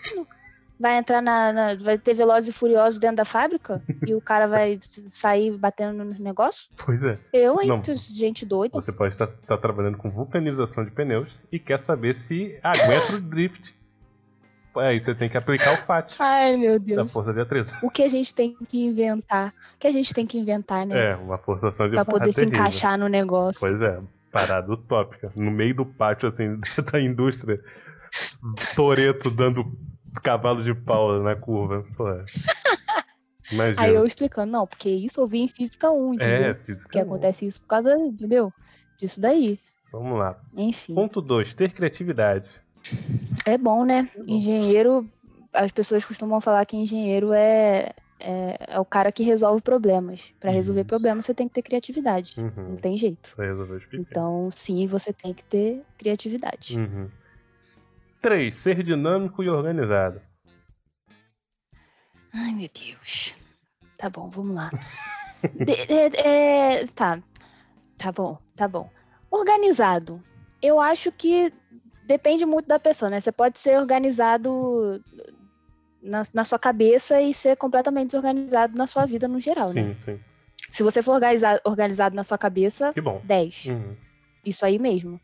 [0.83, 4.47] Vai entrar na, na, Vai ter Velozes e Furiosos dentro da fábrica e o cara
[4.47, 4.77] vai
[5.09, 6.69] sair batendo nos negócios?
[6.85, 7.17] Pois é.
[7.31, 7.81] Eu, hein?
[8.13, 8.73] Gente doida.
[8.73, 13.21] Você pode estar, estar, trabalhando com vulcanização de pneus e quer saber se aguenta o
[13.21, 13.73] drift.
[14.75, 16.17] Aí você tem que aplicar o FAT.
[16.19, 16.97] Ai, meu Deus.
[16.97, 17.71] Da força de atrito.
[17.81, 19.53] O que a gente tem que inventar?
[19.75, 21.11] O que a gente tem que inventar, né?
[21.11, 23.61] É, uma forçação de Pra poder se encaixar no negócio.
[23.61, 25.31] Pois é, parada utópica.
[25.37, 26.59] No meio do pátio, assim,
[26.91, 27.61] da indústria.
[28.75, 29.71] Toreto dando
[30.21, 31.85] cavalo de pau na curva.
[31.95, 32.05] Pô.
[33.51, 33.81] Imagina.
[33.81, 36.51] Aí eu explicando, não, porque isso eu vi em Física 1, entendeu?
[36.51, 37.01] É, Física Que 1.
[37.01, 38.51] acontece isso por causa, entendeu?
[38.97, 39.59] Disso daí.
[39.91, 40.39] Vamos lá.
[40.55, 40.95] Enfim.
[40.95, 42.61] Ponto 2, ter criatividade.
[43.45, 44.09] É bom, né?
[44.15, 44.25] É bom.
[44.27, 45.09] Engenheiro,
[45.53, 50.33] as pessoas costumam falar que engenheiro é, é, é o cara que resolve problemas.
[50.39, 52.33] Para resolver problemas, você tem que ter criatividade.
[52.37, 52.69] Uhum.
[52.69, 53.35] Não tem jeito.
[53.35, 56.79] Pra resolver os Então, sim, você tem que ter criatividade.
[56.79, 57.09] Uhum.
[58.23, 58.55] 3.
[58.55, 60.21] Ser dinâmico e organizado.
[62.33, 63.35] Ai, meu Deus.
[63.97, 64.71] Tá bom, vamos lá.
[65.53, 67.19] De- é- é- tá.
[67.97, 68.89] Tá bom, tá bom.
[69.29, 70.23] Organizado.
[70.61, 71.53] Eu acho que
[72.05, 73.19] depende muito da pessoa, né?
[73.19, 75.03] Você pode ser organizado
[76.01, 79.93] na, na sua cabeça e ser completamente desorganizado na sua vida no geral, né?
[79.93, 80.19] sim, sim.
[80.69, 83.21] Se você for organizado, organizado na sua cabeça, Que bom.
[83.25, 83.65] 10.
[83.65, 83.95] Uhum.
[84.45, 85.19] Isso aí mesmo.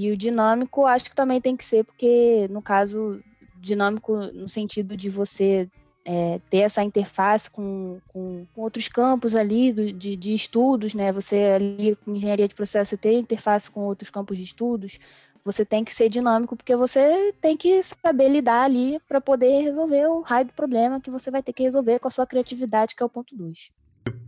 [0.00, 3.20] E o dinâmico, acho que também tem que ser, porque, no caso,
[3.60, 5.68] dinâmico no sentido de você
[6.04, 11.10] é, ter essa interface com, com, com outros campos ali do- de, de estudos, né?
[11.10, 14.98] Você ali com engenharia de processo, ter interface com outros campos de estudos,
[15.44, 20.06] você tem que ser dinâmico, porque você tem que saber lidar ali para poder resolver
[20.06, 23.02] o raio do problema que você vai ter que resolver com a sua criatividade, que
[23.02, 23.70] é o ponto 2.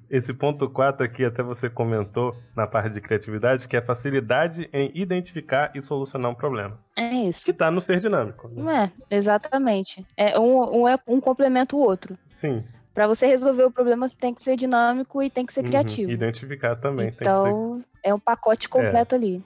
[0.09, 4.69] Esse ponto 4 aqui, até você comentou na parte de criatividade, que é a facilidade
[4.73, 6.79] em identificar e solucionar um problema.
[6.97, 7.45] É isso.
[7.45, 8.49] Que tá no ser dinâmico.
[8.49, 8.93] né?
[9.11, 10.07] É, exatamente.
[10.17, 12.19] É um, um, é, um complementa o outro.
[12.27, 12.65] Sim.
[12.93, 15.67] Para você resolver o problema, você tem que ser dinâmico e tem que ser Uhum.
[15.67, 16.11] criativo.
[16.11, 17.31] Identificar também tem que ser.
[17.31, 19.43] então, é um pacote completo ali.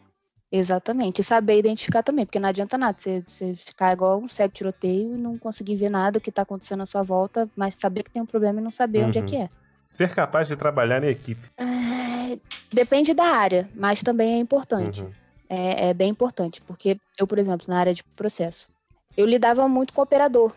[0.50, 1.20] Exatamente.
[1.20, 5.14] E saber identificar também, porque não adianta nada você, você ficar igual um cego tiroteio
[5.14, 8.22] e não conseguir ver nada que está acontecendo à sua volta, mas saber que tem
[8.22, 9.26] um problema e não saber onde é Uhum.
[9.26, 9.48] que é.
[9.94, 11.48] Ser capaz de trabalhar em equipe.
[11.56, 12.36] É,
[12.72, 15.04] Depende da área, mas também é importante.
[15.04, 15.12] Uhum.
[15.48, 18.68] É, é bem importante, porque eu, por exemplo, na área de processo,
[19.16, 20.52] eu lidava muito com o operador.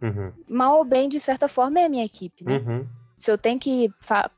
[0.00, 0.32] Uhum.
[0.48, 2.56] Mal ou bem, de certa forma, é a minha equipe, né?
[2.56, 2.86] Uhum.
[3.18, 3.92] se eu tenho que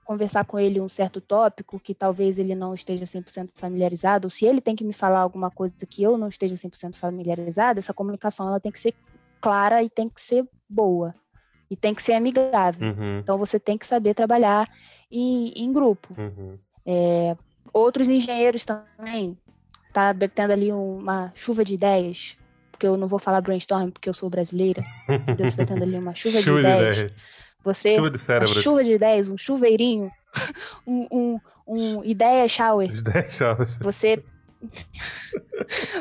[0.04, 4.44] conversar com ele um certo tópico que talvez ele não esteja 100% familiarizado, ou se
[4.44, 8.48] ele tem que me falar alguma coisa que eu não esteja 100% familiarizado, essa comunicação
[8.48, 8.92] ela tem que ser
[9.40, 11.14] clara e tem que ser boa.
[11.72, 12.86] E tem que ser amigável.
[12.86, 13.20] Uhum.
[13.20, 14.68] Então você tem que saber trabalhar
[15.10, 16.14] em, em grupo.
[16.18, 16.58] Uhum.
[16.84, 17.34] É,
[17.72, 19.38] outros engenheiros também,
[19.90, 22.36] tá tendo ali uma chuva de ideias,
[22.70, 24.84] porque eu não vou falar brainstorm porque eu sou brasileira,
[25.34, 26.96] Deus está tendo ali uma chuva, de Chuva de ideias.
[26.98, 27.12] ideias.
[27.64, 30.10] Você Chuva de uma chuva de ideias, um chuveirinho,
[30.86, 32.92] um, um, um ideia shower.
[33.02, 33.76] 10 chaves.
[33.78, 34.22] Você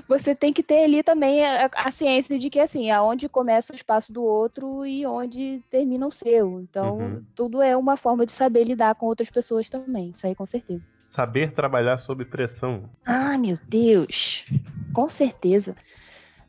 [0.08, 3.76] você tem que ter ali também a, a ciência de que assim, aonde começa o
[3.76, 6.60] espaço do outro e onde termina o seu.
[6.62, 7.24] Então, Uhum.
[7.36, 10.86] tudo é uma forma de saber lidar com outras pessoas também, isso aí com certeza.
[11.04, 12.90] Saber trabalhar sob pressão.
[13.06, 14.46] Ah, meu Deus!
[14.94, 15.76] Com certeza.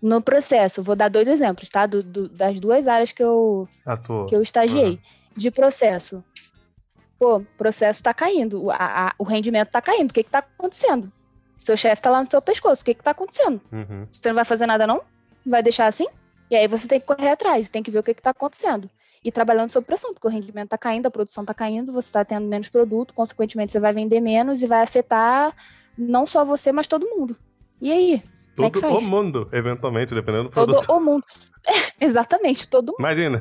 [0.01, 1.87] No processo, vou dar dois exemplos, tá?
[1.87, 4.27] Do- do- das duas áreas que eu, Ator.
[4.27, 4.99] que eu estagiei.
[5.37, 6.23] De processo.
[7.19, 8.77] Pô, o processo tá caindo, o- a-
[9.09, 10.11] a- o rendimento tá caindo.
[10.11, 11.11] O que que tá acontecendo?
[11.63, 13.61] Seu chefe tá lá no seu pescoço, o que que tá acontecendo?
[13.71, 14.07] Uhum.
[14.11, 15.03] Você não vai fazer nada não?
[15.47, 16.07] Vai deixar assim?
[16.51, 18.91] E aí você tem que correr atrás, tem que ver o que que tá acontecendo.
[19.25, 22.25] E trabalhando sob pressão, porque o rendimento tá caindo, a produção tá caindo, você tá
[22.25, 25.55] tendo menos produto, consequentemente você vai vender menos e vai afetar
[25.97, 27.37] não só você, mas todo mundo.
[27.81, 28.15] E aí?
[28.15, 28.23] É
[28.57, 29.03] Todo o faz?
[29.05, 30.93] mundo, eventualmente, dependendo do Todo produto.
[30.93, 31.25] o mundo.
[31.67, 31.73] É,
[32.05, 33.01] exatamente, todo mundo.
[33.01, 33.41] Imagina,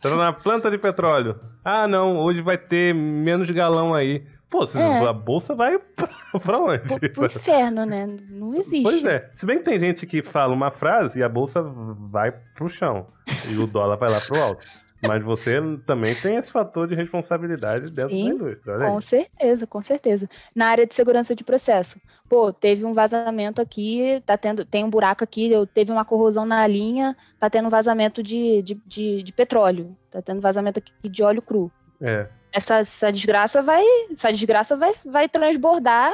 [0.00, 1.40] tá na planta de petróleo.
[1.64, 4.24] Ah, não, hoje vai ter menos galão aí.
[4.52, 4.98] Pô, se- É.
[5.08, 6.08] a bolsa vai pra,
[6.44, 6.78] pra onde?
[6.80, 8.06] Pro, pro inferno, né?
[8.30, 8.82] Não existe.
[8.82, 9.30] Pois é.
[9.34, 13.06] Se bem que tem gente que fala uma frase e a bolsa vai pro chão.
[13.50, 14.62] E o dólar vai lá pro alto.
[15.04, 18.74] Mas você também tem esse fator de responsabilidade dentro Sim, da indústria.
[18.74, 18.92] Olha aí.
[18.92, 20.28] Com certeza, com certeza.
[20.54, 21.98] Na área de segurança de processo.
[22.28, 26.44] Pô, teve um vazamento aqui, tá tendo, tem um buraco aqui, eu teve uma corrosão
[26.46, 31.22] na linha, tá tendo vazamento de, de, de, de petróleo, tá tendo vazamento aqui de
[31.24, 31.68] óleo cru.
[32.00, 32.28] É.
[32.52, 36.12] Essa, essa desgraça vai, essa desgraça vai, vai transbordar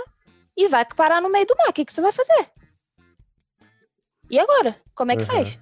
[0.57, 1.69] e vai parar no meio do mar.
[1.69, 2.47] O que, que você vai fazer?
[4.31, 4.77] E agora?
[4.95, 5.29] Como é que Uhum.
[5.29, 5.59] faz?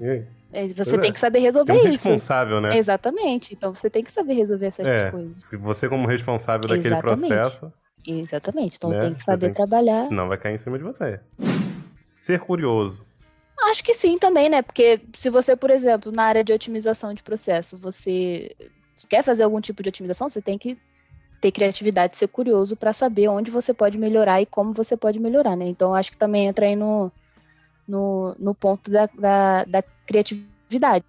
[0.00, 0.26] E aí?
[0.52, 1.12] É, Você tem é.
[1.12, 2.08] que saber resolver Tem um isso.
[2.08, 2.76] responsável, né?
[2.76, 3.54] Exatamente.
[3.54, 5.10] Então você tem que saber resolver essas É.
[5.10, 5.42] coisas.
[5.52, 7.28] Você como responsável daquele Exatamente.
[7.28, 7.72] processo,
[8.06, 8.76] Exatamente.
[8.76, 9.00] Então Né?
[9.00, 10.00] tem que saber tem que- trabalhar.
[10.00, 11.18] senão vai cair em cima de você.
[12.04, 13.04] Ser curioso.
[13.70, 14.60] Acho que sim também, né?
[14.60, 18.54] Porque se você, por exemplo, na área de otimização de processo, você
[19.08, 20.78] quer fazer algum tipo de otimização, você tem que
[21.40, 25.56] ter criatividade, ser curioso para saber onde você pode melhorar e como você pode melhorar,
[25.56, 25.66] né?
[25.66, 27.12] Então acho que também entra aí no,
[27.86, 31.04] no, no ponto da, da, da criatividade.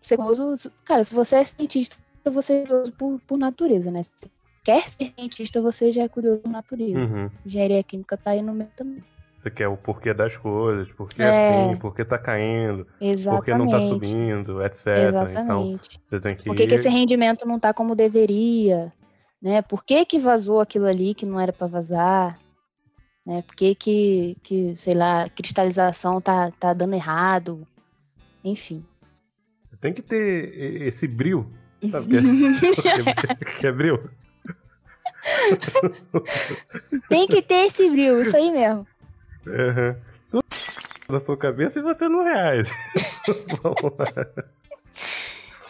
[0.00, 4.02] Ser curioso, cara, se você é cientista, você é curioso por, por natureza, né?
[4.02, 4.30] Se
[4.64, 6.98] quer ser cientista, você já é curioso por natureza.
[6.98, 7.30] Uhum.
[7.44, 9.02] Engenharia química tá aí no meio também.
[9.36, 11.28] Você quer o porquê das coisas, por que É.
[11.28, 13.38] assim, por que tá caindo, Exatamente.
[13.38, 14.86] por que não tá subindo, etc.
[14.86, 16.00] Então, Exatamente.
[16.02, 18.90] você tem que Por que, que esse rendimento não tá como deveria?
[19.40, 19.60] Né?
[19.60, 22.40] Por que, que vazou aquilo ali que não era para vazar?
[23.26, 23.42] Né?
[23.42, 27.68] Por que, que, que, sei lá, cristalização tá, tá dando errado?
[28.42, 28.82] Enfim.
[29.82, 31.46] Tem que ter esse bril.
[31.84, 34.00] Sabe o que é, que é bril?
[37.10, 38.86] Tem que ter esse brilho, isso aí mesmo.
[39.46, 40.40] Uhum.
[41.08, 42.72] Na sua cabeça e você não reage.
[43.62, 44.26] Vamos lá.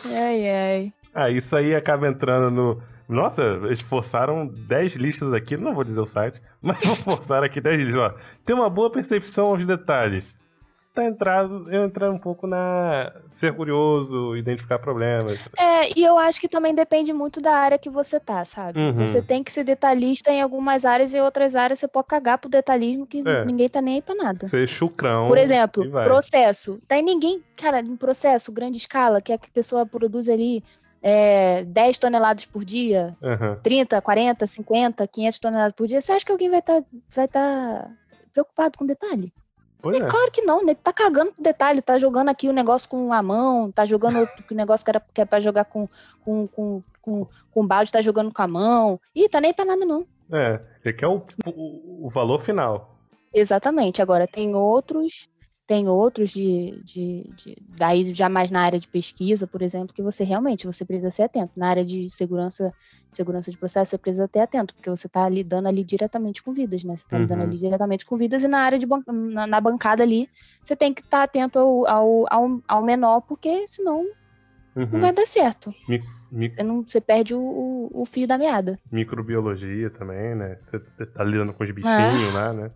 [0.06, 0.92] Ai, ai.
[1.14, 2.78] Ah, isso aí acaba entrando no.
[3.08, 7.60] Nossa, eles forçaram 10 listas aqui, não vou dizer o site, mas vou forçar aqui
[7.60, 8.00] 10 listas.
[8.00, 8.14] Ó,
[8.44, 10.36] tem uma boa percepção aos detalhes
[10.76, 15.38] está entrado, eu entrar um pouco na ser curioso, identificar problemas.
[15.56, 18.78] É, e eu acho que também depende muito da área que você tá, sabe?
[18.78, 19.06] Uhum.
[19.06, 22.36] Você tem que ser detalhista em algumas áreas e em outras áreas você pode cagar
[22.36, 23.44] pro detalhismo que é.
[23.46, 24.34] ninguém tá nem aí pra nada.
[24.34, 25.26] Ser chucrão.
[25.26, 26.78] Por exemplo, processo.
[26.86, 30.62] Tem ninguém, cara, em processo, grande escala, que a pessoa produz ali
[31.02, 33.56] é, 10 toneladas por dia, uhum.
[33.62, 37.28] 30, 40, 50, 500 toneladas por dia, você acha que alguém vai estar tá, vai
[37.28, 37.90] tá
[38.34, 39.32] preocupado com detalhe?
[39.90, 40.08] Pois é.
[40.08, 40.74] Claro que não, né?
[40.74, 44.44] Tá cagando pro detalhe, tá jogando aqui o negócio com a mão, tá jogando outro
[44.54, 45.88] negócio que, era, que é pra jogar com,
[46.24, 49.00] com, com, com, com balde, tá jogando com a mão.
[49.14, 50.06] Ih, tá nem pra nada, não.
[50.32, 52.96] É, ele quer o, o, o valor final.
[53.32, 54.02] Exatamente.
[54.02, 55.28] Agora, tem outros
[55.66, 60.02] tem outros de, de, de, daí já mais na área de pesquisa, por exemplo, que
[60.02, 61.52] você realmente você precisa ser atento.
[61.56, 62.72] Na área de segurança,
[63.10, 66.84] segurança de processo, você precisa ter atento, porque você está lidando ali diretamente com vidas,
[66.84, 66.94] né?
[66.94, 67.22] Você está uhum.
[67.22, 70.30] lidando ali diretamente com vidas e na área de na, na bancada ali,
[70.62, 74.06] você tem que estar tá atento ao, ao, ao, ao, menor, porque senão
[74.76, 74.88] uhum.
[74.92, 75.74] não vai dar certo.
[76.30, 78.78] Você, não, você perde o, o, o, fio da meada.
[78.92, 80.58] Microbiologia também, né?
[80.64, 82.32] Você está lidando com os bichinhos é.
[82.32, 82.70] lá, né?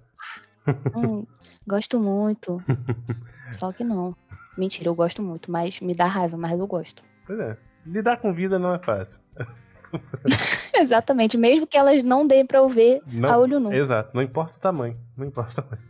[0.94, 1.24] Hum,
[1.70, 2.60] Gosto muito.
[3.54, 4.16] Só que não.
[4.58, 7.04] Mentira, eu gosto muito, mas me dá raiva, mas eu gosto.
[7.30, 7.56] Pois é.
[7.86, 9.22] Lidar com vida não é fácil.
[10.74, 13.72] Exatamente, mesmo que elas não deem pra eu ver não, a olho nu.
[13.72, 14.98] Exato, não importa o tamanho.
[15.16, 15.82] Não importa o tamanho.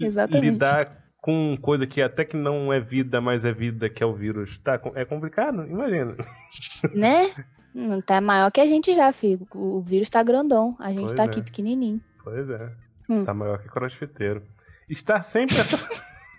[0.00, 0.52] Exatamente.
[0.52, 4.14] Lidar com coisa que até que não é vida, mas é vida, que é o
[4.14, 5.66] vírus, tá, é complicado?
[5.66, 6.16] Imagina.
[6.94, 7.30] Né?
[8.06, 9.46] Tá maior que a gente já, filho.
[9.54, 10.74] O vírus tá grandão.
[10.78, 11.26] A gente pois tá é.
[11.26, 12.00] aqui pequenininho.
[12.24, 12.72] Pois é.
[13.08, 13.24] Hum.
[13.24, 14.42] Tá maior que crossfiteiro.
[14.88, 15.76] Estar sempre atu...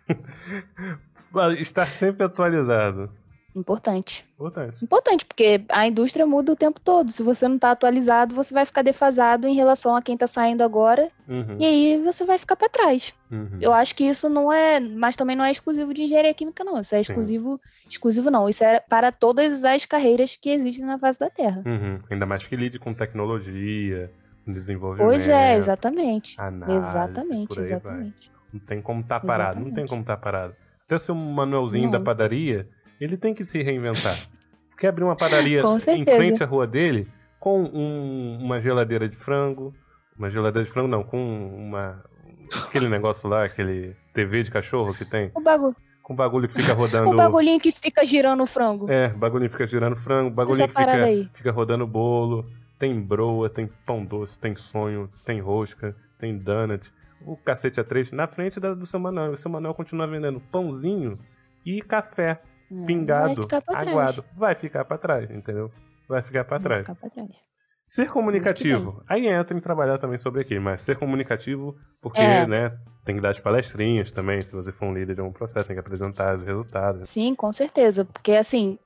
[1.60, 3.10] Estar sempre atualizado.
[3.56, 4.26] Importante.
[4.34, 4.84] Importante.
[4.84, 7.12] Importante, porque a indústria muda o tempo todo.
[7.12, 10.64] Se você não está atualizado, você vai ficar defasado em relação a quem está saindo
[10.64, 11.12] agora.
[11.28, 11.58] Uhum.
[11.60, 13.14] E aí você vai ficar para trás.
[13.32, 13.60] Uhum.
[13.62, 14.80] Eu acho que isso não é.
[14.80, 16.80] Mas também não é exclusivo de engenharia química, não.
[16.80, 17.12] Isso é Sim.
[17.12, 17.62] exclusivo.
[17.88, 18.50] Exclusivo não.
[18.50, 21.62] Isso é para todas as carreiras que existem na face da Terra.
[21.66, 22.00] Uhum.
[22.10, 24.12] Ainda mais que lide com tecnologia
[24.52, 25.08] desenvolvimento.
[25.08, 26.40] Pois é, exatamente.
[26.40, 28.32] Análise, exatamente, exatamente.
[28.32, 28.44] Vai.
[28.54, 29.70] Não tem como estar tá parado, exatamente.
[29.70, 30.56] não tem como estar tá parado.
[30.86, 31.92] Até o seu manualzinho não.
[31.92, 32.68] da padaria,
[33.00, 34.16] ele tem que se reinventar.
[34.78, 35.62] Quer abrir uma padaria
[35.96, 37.08] em frente à rua dele
[37.40, 39.74] com um, uma geladeira de frango,
[40.18, 41.18] uma geladeira de frango não, com
[41.56, 42.04] uma
[42.68, 45.32] aquele negócio lá, aquele TV de cachorro que tem.
[45.36, 45.76] O bagulho.
[46.02, 47.12] Com o bagulho que fica rodando.
[47.14, 48.90] O bagulhinho que fica girando o frango.
[48.92, 52.46] É, bagulhinho que fica girando frango, bagulhinho que fica, fica rodando bolo.
[52.84, 56.92] Tem broa, tem pão doce, tem sonho, tem rosca, tem donut.
[57.26, 59.32] O cacete a três na frente do seu Manuel.
[59.32, 61.18] O seu Manuel continua vendendo pãozinho
[61.66, 64.22] e café é, pingado, vai aguado.
[64.22, 64.38] Trás.
[64.38, 65.72] Vai ficar para trás, entendeu?
[66.10, 66.86] Vai ficar para trás.
[66.86, 67.30] Ficar trás.
[67.88, 69.02] Ser comunicativo.
[69.08, 72.46] Aí entra em trabalhar também sobre aqui, mas ser comunicativo, porque, é.
[72.46, 75.66] né, tem que dar as palestrinhas também, se você for um líder de um processo,
[75.66, 77.10] tem que apresentar os resultados.
[77.10, 78.78] Sim, com certeza, porque assim,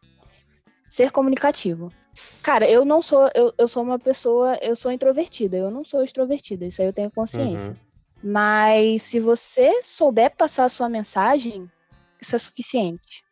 [0.85, 1.91] ser comunicativo.
[2.41, 6.03] Cara, eu não sou, eu, eu sou uma pessoa, eu sou introvertida, eu não sou
[6.03, 7.71] extrovertida, isso aí eu tenho consciência.
[7.71, 8.31] Uhum.
[8.31, 11.69] Mas se você souber passar a sua mensagem,
[12.21, 13.23] isso é suficiente.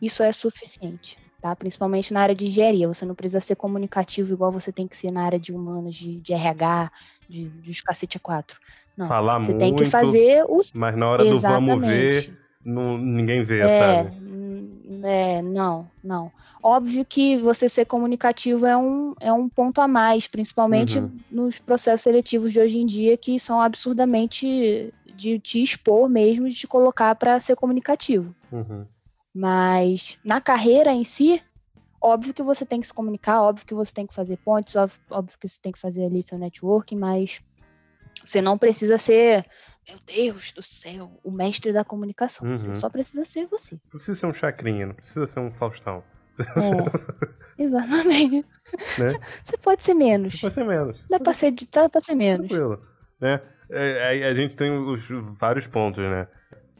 [0.00, 1.54] Isso é suficiente, tá?
[1.54, 2.88] Principalmente na área de engenharia.
[2.88, 6.20] Você não precisa ser comunicativo igual você tem que ser na área de humanos, de,
[6.20, 6.90] de RH,
[7.28, 8.58] de, de cacete a quatro.
[8.96, 10.72] Não, Falar você muito, tem que fazer os.
[10.72, 11.70] Mas na hora Exatamente.
[11.70, 14.20] do vamos ver, não, ninguém vê, é, sabe?
[15.02, 16.30] É, não, não.
[16.62, 21.18] Óbvio que você ser comunicativo é um, é um ponto a mais, principalmente uhum.
[21.30, 26.54] nos processos seletivos de hoje em dia, que são absurdamente de te expor mesmo, de
[26.54, 28.34] te colocar para ser comunicativo.
[28.52, 28.86] Uhum.
[29.34, 31.42] Mas na carreira em si,
[32.00, 34.98] óbvio que você tem que se comunicar, óbvio que você tem que fazer pontes, óbvio,
[35.10, 37.42] óbvio que você tem que fazer ali seu networking, mas
[38.24, 39.46] você não precisa ser
[39.88, 42.46] meu Deus do céu, o mestre da comunicação.
[42.46, 42.58] Uhum.
[42.58, 43.74] Você só precisa ser você.
[43.74, 46.02] Não precisa ser um chacrinha, não precisa ser um Faustão.
[46.38, 48.46] É, exatamente.
[48.98, 49.20] Né?
[49.44, 50.30] Você pode ser menos.
[50.30, 51.04] Você pode ser menos.
[51.08, 52.48] Dá pra ser, dá pra ser menos.
[52.48, 52.82] Tranquilo.
[53.20, 53.40] Né?
[53.70, 55.08] É, a gente tem os
[55.38, 56.26] vários pontos, né?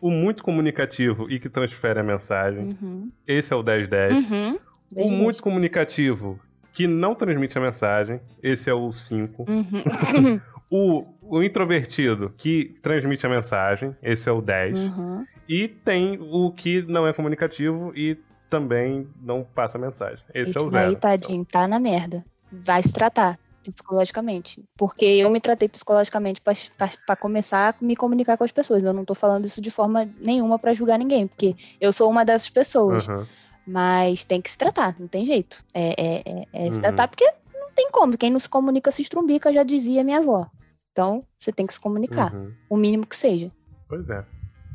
[0.01, 2.77] O muito comunicativo e que transfere a mensagem.
[2.81, 3.13] Uhum.
[3.27, 4.31] Esse é o 1010.
[4.31, 4.59] Uhum.
[4.97, 6.41] O muito comunicativo
[6.73, 8.21] que não transmite a mensagem.
[8.43, 9.45] Esse é o 5.
[9.49, 10.41] Uhum.
[10.71, 14.79] o, o introvertido que transmite a mensagem, esse é o 10.
[14.79, 15.25] Uhum.
[15.49, 18.19] E tem o que não é comunicativo e
[18.51, 20.25] também não passa mensagem.
[20.35, 20.91] Esse, esse é o zero.
[20.91, 22.25] Aí, tadinho, tá na merda.
[22.51, 24.61] Vai se tratar psicologicamente.
[24.77, 28.83] Porque eu me tratei psicologicamente para começar a me comunicar com as pessoas.
[28.83, 32.25] Eu não tô falando isso de forma nenhuma para julgar ninguém, porque eu sou uma
[32.25, 33.07] dessas pessoas.
[33.07, 33.25] Uhum.
[33.65, 35.63] Mas tem que se tratar, não tem jeito.
[35.73, 36.73] É, é, é, é uhum.
[36.73, 38.19] se tratar porque não tem como.
[38.19, 40.51] Quem não se comunica se estrumbica, já dizia minha avó.
[40.93, 42.35] Então, você tem que se comunicar.
[42.35, 42.53] Uhum.
[42.69, 43.51] O mínimo que seja.
[43.89, 44.25] Pois é.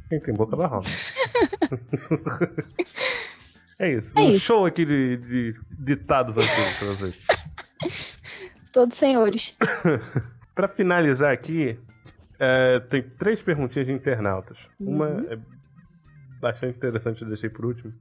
[0.10, 0.88] Quem tem boca da roda.
[3.80, 4.18] é isso.
[4.18, 4.40] É um isso.
[4.40, 7.22] show aqui de, de ditados antigos pra vocês.
[8.72, 9.56] Todos senhores.
[10.54, 11.80] pra finalizar aqui,
[12.40, 14.70] é, tem três perguntinhas de internautas.
[14.80, 14.96] Uhum.
[14.96, 15.40] Uma é
[16.40, 17.94] bastante interessante, eu deixei por último.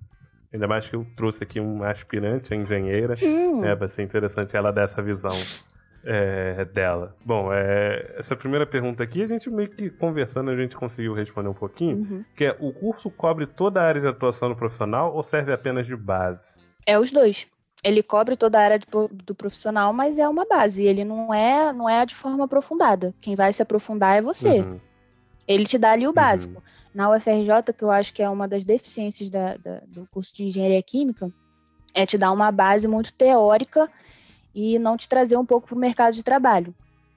[0.52, 3.14] Ainda mais que eu trouxe aqui uma aspirante, a engenheira.
[3.20, 3.64] Uhum.
[3.64, 5.32] É, vai ser interessante ela dar essa visão
[6.04, 7.16] é, dela.
[7.24, 11.48] Bom, é, essa primeira pergunta aqui, a gente meio que conversando, a gente conseguiu responder
[11.48, 12.24] um pouquinho, uhum.
[12.36, 15.86] que é, o curso cobre toda a área de atuação do profissional ou serve apenas
[15.86, 16.54] de base?
[16.86, 17.46] É os dois.
[17.82, 20.84] Ele cobre toda a área do, do profissional, mas é uma base.
[20.84, 23.14] Ele não é, não é de forma aprofundada.
[23.20, 24.60] Quem vai se aprofundar é você.
[24.60, 24.80] Uhum.
[25.46, 26.14] Ele te dá ali o uhum.
[26.14, 26.62] básico.
[26.94, 30.44] Na UFRJ, que eu acho que é uma das deficiências da, da, do curso de
[30.44, 31.30] engenharia química,
[31.92, 33.90] é te dar uma base muito teórica
[34.54, 36.74] e não te trazer um pouco para o mercado de trabalho.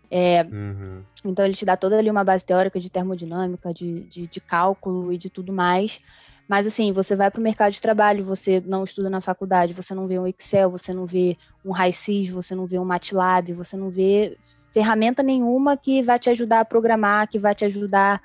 [0.10, 1.04] É, uhum.
[1.26, 5.12] Então ele te dá toda ali uma base teórica de termodinâmica, de, de, de cálculo
[5.12, 6.00] e de tudo mais.
[6.48, 9.94] Mas assim, você vai para o mercado de trabalho, você não estuda na faculdade, você
[9.94, 13.76] não vê um Excel, você não vê um RaiCis, você não vê um MATLAB, você
[13.76, 14.38] não vê
[14.72, 18.22] ferramenta nenhuma que vai te ajudar a programar, que vai te ajudar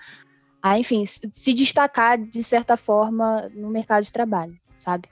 [0.62, 5.08] a, enfim, se destacar de certa forma no mercado de trabalho, sabe?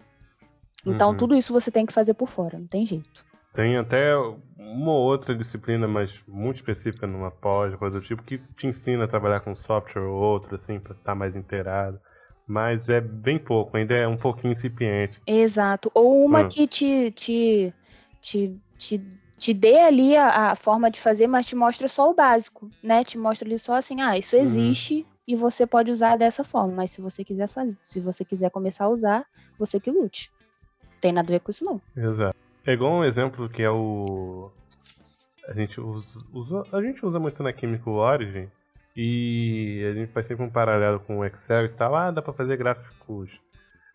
[0.87, 1.17] Então uhum.
[1.17, 3.25] tudo isso você tem que fazer por fora, não tem jeito.
[3.53, 4.15] Tem até
[4.57, 9.09] uma outra disciplina, mas muito específica numa pós, coisa do tipo, que te ensina a
[9.09, 12.01] trabalhar com software ou outro, assim, para estar tá mais inteirado.
[12.47, 15.21] Mas é bem pouco, ainda é um pouquinho incipiente.
[15.27, 15.91] Exato.
[15.95, 16.49] Ou uma hum.
[16.49, 17.75] que te, te,
[18.21, 19.01] te, te,
[19.37, 23.05] te dê ali a, a, forma de fazer, mas te mostra só o básico, né?
[23.05, 24.43] Te mostra ali só assim, ah, isso uhum.
[24.43, 26.75] existe e você pode usar dessa forma.
[26.75, 29.27] Mas se você quiser fazer, se você quiser começar a usar,
[29.59, 30.31] você que lute.
[31.01, 31.81] Tem nada a ver com isso, não.
[31.97, 32.37] Exato.
[32.65, 34.51] Pegou um exemplo que é o.
[35.49, 38.49] A gente usa, usa, a gente usa muito na química o Origin
[38.95, 41.95] e a gente faz sempre um paralelo com o Excel e tal.
[41.95, 43.41] Ah, dá pra fazer gráficos.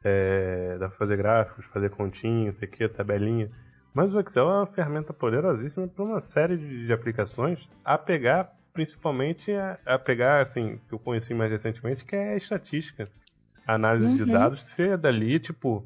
[0.03, 3.49] É, dá pra fazer gráficos, fazer continha, sei que, tabelinha.
[3.93, 8.51] Mas o Excel é uma ferramenta poderosíssima para uma série de, de, aplicações, a pegar
[8.73, 13.05] principalmente a, a, pegar, assim, que eu conheci mais recentemente, que é a estatística.
[13.65, 14.15] A análise uhum.
[14.15, 15.83] de dados, você dali, tipo,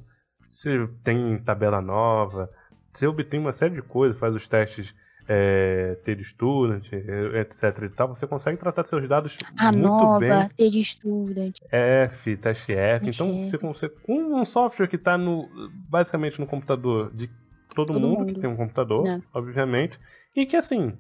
[0.47, 2.49] você tem tabela nova,
[2.91, 4.95] você obtém uma série de coisas, faz os testes
[5.31, 10.49] é, ter student, etc e tal, você consegue tratar seus dados a muito nova, bem.
[10.57, 11.55] ter student.
[11.71, 13.05] F, teste F.
[13.05, 13.57] Teste então, F.
[13.67, 15.47] Você, com um software que está no,
[15.87, 17.27] basicamente no computador de
[17.75, 19.21] todo, todo mundo, mundo, que tem um computador, é.
[19.31, 19.99] obviamente,
[20.35, 20.93] e que, assim,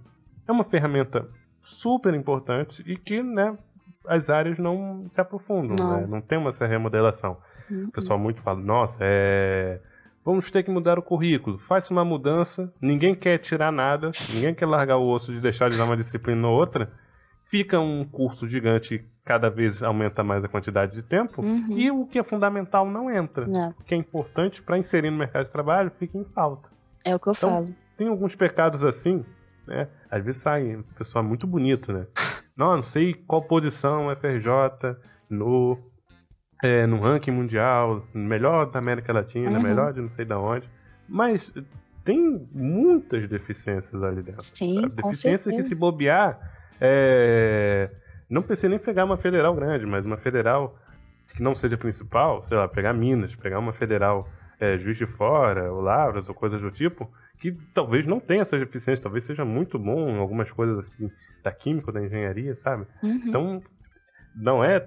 [0.47, 1.27] é uma ferramenta
[1.59, 3.57] super importante e que, né,
[4.05, 6.07] as áreas não se aprofundam, não, né?
[6.07, 7.37] não tem uma essa remodelação.
[7.69, 7.85] Uhum.
[7.85, 9.81] O pessoal muito fala, nossa, é
[10.23, 11.57] Vamos ter que mudar o currículo.
[11.57, 15.77] Faz uma mudança, ninguém quer tirar nada, ninguém quer largar o osso de deixar de
[15.77, 16.91] dar uma disciplina ou outra.
[17.43, 21.77] Fica um curso gigante, cada vez aumenta mais a quantidade de tempo, uhum.
[21.77, 23.47] e o que é fundamental não entra.
[23.47, 23.69] Não.
[23.79, 26.69] O que é importante para inserir no mercado de trabalho fica em falta.
[27.03, 27.75] É o que eu então, falo.
[27.97, 29.25] Tem alguns pecados assim,
[29.65, 29.87] né?
[30.11, 32.05] Às vezes sai pessoal muito bonito, né?
[32.55, 34.97] Não, não sei qual posição FRJ
[35.29, 35.79] no
[36.61, 39.63] é, no ranking mundial, melhor da América Latina, uhum.
[39.63, 40.69] melhor de não sei da onde.
[41.07, 41.51] Mas
[42.03, 44.43] tem muitas deficiências ali dentro.
[44.43, 44.87] Sim?
[44.89, 46.39] Deficiências que se bobear,
[46.79, 47.89] é...
[48.29, 50.77] não precisa nem pegar uma federal grande, mas uma federal
[51.35, 54.27] que não seja principal, sei lá, pegar Minas, pegar uma federal
[54.59, 58.59] é, Juiz de Fora, ou Lavras, ou coisas do tipo, que talvez não tenha essas
[58.59, 61.09] deficiências, talvez seja muito bom em algumas coisas assim,
[61.43, 62.85] da química, da engenharia, sabe?
[63.01, 63.21] Uhum.
[63.25, 63.61] Então,
[64.35, 64.85] não é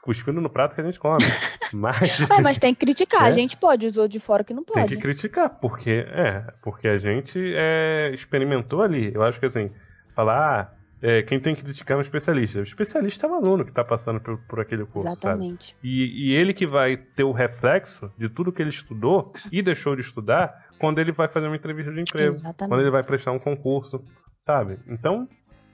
[0.00, 1.24] cuspindo no prato que a gente come.
[1.74, 4.62] Mas, mas tem que criticar, é, a gente pode, os outros de fora que não
[4.62, 4.88] pode.
[4.88, 9.10] Tem que criticar, porque é, porque a gente é, experimentou ali.
[9.14, 9.70] Eu acho que assim,
[10.14, 12.60] falar, ah, é, quem tem que criticar é um especialista.
[12.60, 15.76] O especialista é o aluno que está passando por, por, aquele curso, Exatamente.
[15.82, 19.96] E, e, ele que vai ter o reflexo de tudo que ele estudou e deixou
[19.96, 22.68] de estudar quando ele vai fazer uma entrevista de emprego, Exatamente.
[22.68, 24.04] quando ele vai prestar um concurso,
[24.38, 24.78] sabe?
[24.86, 25.28] Então,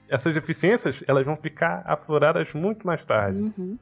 [0.09, 3.39] essas deficiências, elas vão ficar afloradas muito mais tarde.
[3.39, 3.77] Uhum.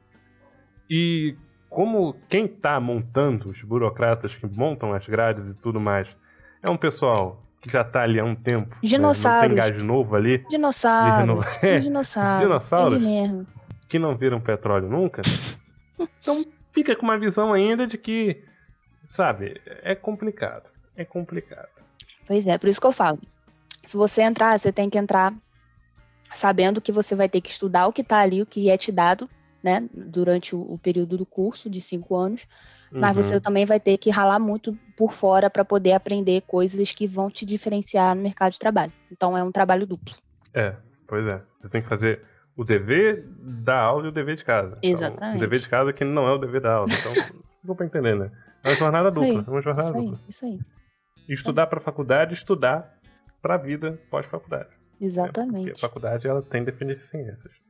[0.88, 1.36] E
[1.68, 6.16] como quem está montando, os burocratas que montam as grades e tudo mais,
[6.62, 8.76] é um pessoal que já está ali há um tempo.
[8.82, 9.42] Dinossauros.
[9.42, 9.48] Né?
[9.48, 10.38] Não tem gás novo ali.
[10.48, 11.18] Dinossauros.
[11.18, 11.40] Reno...
[11.62, 12.40] É, dinossauros.
[12.40, 13.02] Dinossauros.
[13.88, 15.22] Que não viram petróleo nunca.
[16.20, 18.42] então fica com uma visão ainda de que,
[19.06, 20.68] sabe, é complicado.
[20.96, 21.68] É complicado.
[22.26, 23.18] Pois é, por isso que eu falo.
[23.84, 25.34] Se você entrar, você tem que entrar
[26.32, 28.92] sabendo que você vai ter que estudar o que está ali, o que é te
[28.92, 29.28] dado
[29.62, 32.46] né, durante o, o período do curso de cinco anos,
[32.92, 33.00] uhum.
[33.00, 37.06] mas você também vai ter que ralar muito por fora para poder aprender coisas que
[37.06, 38.92] vão te diferenciar no mercado de trabalho.
[39.10, 40.14] Então é um trabalho duplo.
[40.54, 41.42] É, pois é.
[41.60, 42.22] Você tem que fazer
[42.56, 44.78] o dever da aula e o dever de casa.
[44.82, 45.16] Exatamente.
[45.18, 46.88] Então, o dever de casa que não é o dever da aula.
[46.92, 47.12] Então,
[47.62, 48.30] deu para entender, né?
[48.64, 49.44] É uma jornada dupla.
[49.46, 50.18] É uma jornada isso dupla.
[50.18, 50.60] Aí, isso aí.
[51.28, 52.98] Estudar para faculdade, estudar
[53.40, 54.70] para a vida pós-faculdade.
[55.00, 55.66] Exatamente.
[55.66, 57.60] Porque a faculdade ela tem deficiências.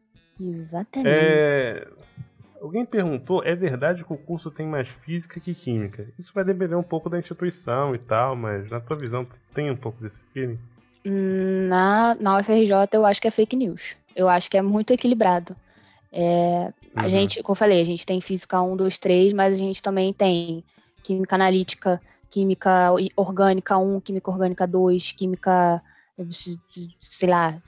[0.41, 1.09] Exatamente.
[1.09, 1.89] É...
[2.61, 6.09] Alguém perguntou, é verdade que o curso tem mais física que química?
[6.19, 9.77] Isso vai depender um pouco da instituição e tal, mas na tua visão tem um
[9.77, 10.59] pouco desse feeling?
[11.05, 13.97] Na, na UFRJ eu acho que é fake news.
[14.15, 15.55] Eu acho que é muito equilibrado.
[16.13, 17.09] É, a uhum.
[17.09, 20.13] gente, como eu falei, a gente tem física 1, 2, 3, mas a gente também
[20.13, 20.65] tem
[21.05, 25.83] química analítica, química orgânica 1, química orgânica 2, química,
[27.01, 27.63] sei lá,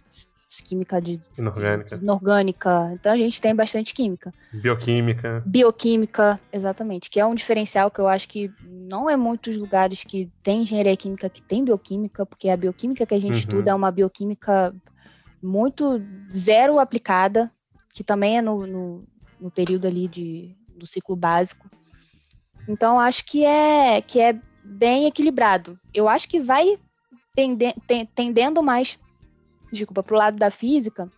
[0.64, 1.94] química de inorgânica.
[1.96, 2.90] Inorgânica.
[2.94, 4.32] Então a gente tem bastante química.
[4.52, 5.42] Bioquímica.
[5.46, 10.28] Bioquímica, exatamente, que é um diferencial que eu acho que não é muitos lugares que
[10.42, 13.38] tem engenharia química que tem bioquímica, porque a bioquímica que a gente uhum.
[13.38, 14.74] estuda é uma bioquímica
[15.40, 17.50] muito zero aplicada,
[17.94, 19.04] que também é no, no,
[19.40, 21.70] no período ali de, do ciclo básico.
[22.68, 25.78] Então acho que é que é bem equilibrado.
[25.94, 26.78] Eu acho que vai
[28.14, 28.98] tendendo mais
[29.72, 31.10] desculpa, pro lado da física,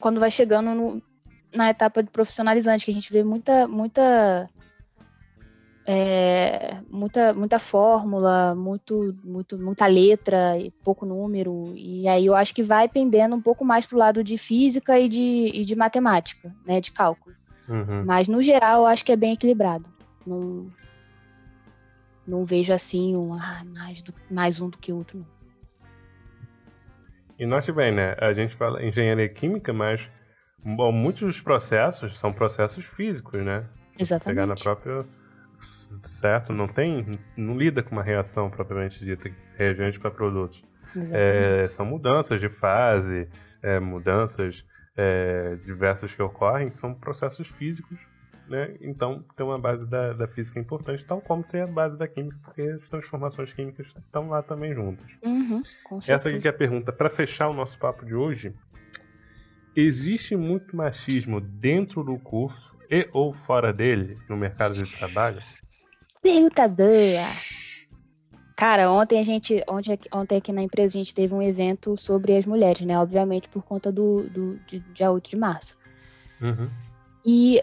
[0.00, 1.02] quando vai chegando no,
[1.54, 4.48] na etapa de profissionalizante, que a gente vê muita, muita,
[5.86, 11.72] é, muita, muita fórmula, muito, muito, muita letra e pouco número.
[11.76, 15.08] E aí eu acho que vai pendendo um pouco mais pro lado de física e
[15.08, 17.34] de, e de matemática, né, de cálculo.
[17.68, 18.04] Uhum.
[18.04, 19.86] Mas no geral eu acho que é bem equilibrado.
[20.26, 20.70] Não,
[22.26, 25.18] não vejo assim um, ah, mais, do, mais um do que outro.
[25.18, 25.37] Não.
[27.38, 28.16] E note bem, né?
[28.18, 30.10] A gente fala engenharia química, mas
[30.58, 33.66] bom, muitos dos processos são processos físicos, né?
[33.98, 34.34] Exatamente.
[34.34, 35.06] Pegar na própria.
[35.60, 36.56] Certo?
[36.56, 37.18] Não tem.
[37.36, 40.64] Não lida com uma reação propriamente dita, reagente para produtos.
[41.12, 43.28] É, são mudanças de fase,
[43.62, 44.64] é, mudanças
[44.96, 47.98] é, diversas que ocorrem, são processos físicos
[48.48, 48.74] né?
[48.80, 52.38] Então tem uma base da, da física importante, tal como tem a base da química,
[52.42, 55.06] porque as transformações químicas estão lá também juntas.
[55.22, 55.60] Uhum,
[56.06, 56.92] Essa aqui é a pergunta.
[56.92, 58.54] Para fechar o nosso papo de hoje,
[59.76, 65.42] existe muito machismo dentro do curso e ou fora dele no mercado de trabalho?
[66.22, 67.58] Pergunta boa!
[68.56, 72.36] Cara, ontem a gente, ontem, ontem aqui na empresa a gente teve um evento sobre
[72.36, 72.98] as mulheres, né?
[72.98, 75.78] Obviamente por conta do, do de, dia 8 de março.
[76.40, 76.68] Uhum.
[77.24, 77.62] E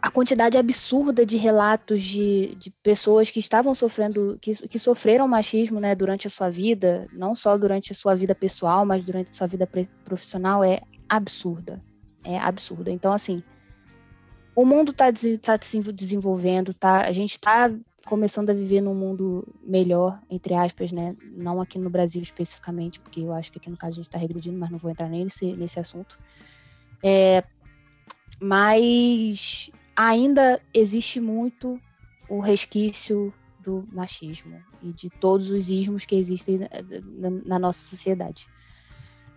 [0.00, 5.80] a quantidade absurda de relatos de, de pessoas que estavam sofrendo, que, que sofreram machismo
[5.80, 9.34] né, durante a sua vida, não só durante a sua vida pessoal, mas durante a
[9.34, 9.68] sua vida
[10.04, 11.82] profissional, é absurda.
[12.24, 12.90] É absurda.
[12.90, 13.42] Então, assim,
[14.54, 15.06] o mundo está
[15.40, 17.72] tá se desenvolvendo, tá, a gente está
[18.04, 21.14] começando a viver num mundo melhor, entre aspas, né?
[21.36, 24.18] Não aqui no Brasil especificamente, porque eu acho que aqui no caso a gente está
[24.18, 26.18] regredindo, mas não vou entrar nem nesse, nesse assunto.
[27.02, 27.44] É,
[28.40, 31.80] mas ainda existe muito
[32.28, 38.46] o resquício do machismo e de todos os ismos que existem na, na nossa sociedade.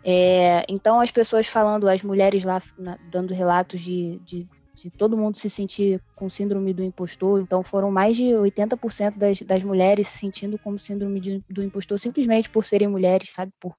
[0.03, 5.17] É, então, as pessoas falando, as mulheres lá na, dando relatos de, de, de, todo
[5.17, 7.41] mundo se sentir com síndrome do impostor.
[7.41, 11.97] Então, foram mais de 80% das, das mulheres se sentindo como síndrome de, do impostor
[11.97, 13.51] simplesmente por serem mulheres, sabe?
[13.59, 13.75] Por,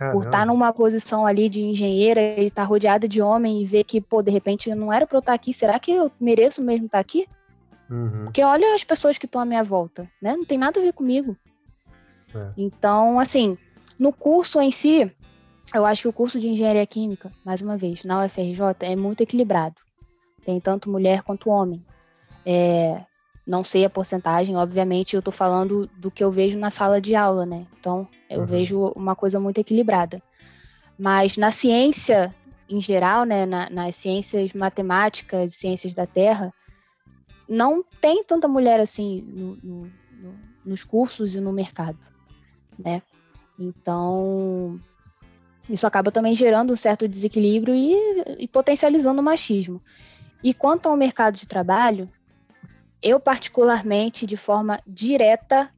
[0.00, 0.18] Caramba.
[0.18, 4.00] por estar numa posição ali de engenheira e estar rodeada de homem e ver que,
[4.00, 6.98] pô, de repente não era para eu estar aqui, será que eu mereço mesmo estar
[6.98, 7.28] aqui?
[7.90, 8.24] Uhum.
[8.24, 10.34] Porque olha as pessoas que estão à minha volta, né?
[10.34, 11.36] Não tem nada a ver comigo.
[12.34, 12.48] É.
[12.56, 13.58] Então, assim,
[13.98, 15.12] no curso em si,
[15.74, 19.20] eu acho que o curso de engenharia química, mais uma vez, na UFRJ, é muito
[19.20, 19.76] equilibrado.
[20.46, 21.84] Tem tanto mulher quanto homem.
[22.46, 23.04] É,
[23.46, 27.14] não sei a porcentagem, obviamente, eu estou falando do que eu vejo na sala de
[27.14, 27.66] aula, né?
[27.78, 28.46] Então, eu uhum.
[28.46, 30.22] vejo uma coisa muito equilibrada.
[30.98, 32.34] Mas na ciência
[32.70, 36.54] em geral, né, na, nas ciências matemáticas, ciências da Terra,
[37.48, 40.34] não tem tanta mulher assim no, no, no,
[40.64, 41.98] nos cursos e no mercado,
[42.78, 43.02] né?
[43.58, 44.80] Então,
[45.68, 47.94] isso acaba também gerando um certo desequilíbrio e,
[48.38, 49.82] e potencializando o machismo.
[50.42, 52.08] E quanto ao mercado de trabalho,
[53.02, 55.70] eu, particularmente, de forma direta,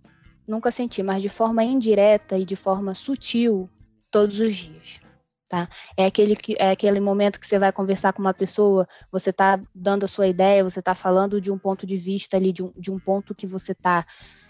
[0.47, 3.69] nunca senti, mas de forma indireta e de forma sutil,
[4.11, 5.01] todos os dias.
[5.49, 5.69] Tá?
[5.97, 9.61] É, aquele que, é aquele momento que você vai conversar com uma pessoa, você está
[9.75, 12.73] dando a sua ideia, você está falando de um ponto de vista ali, de um,
[12.75, 14.07] de um ponto que você está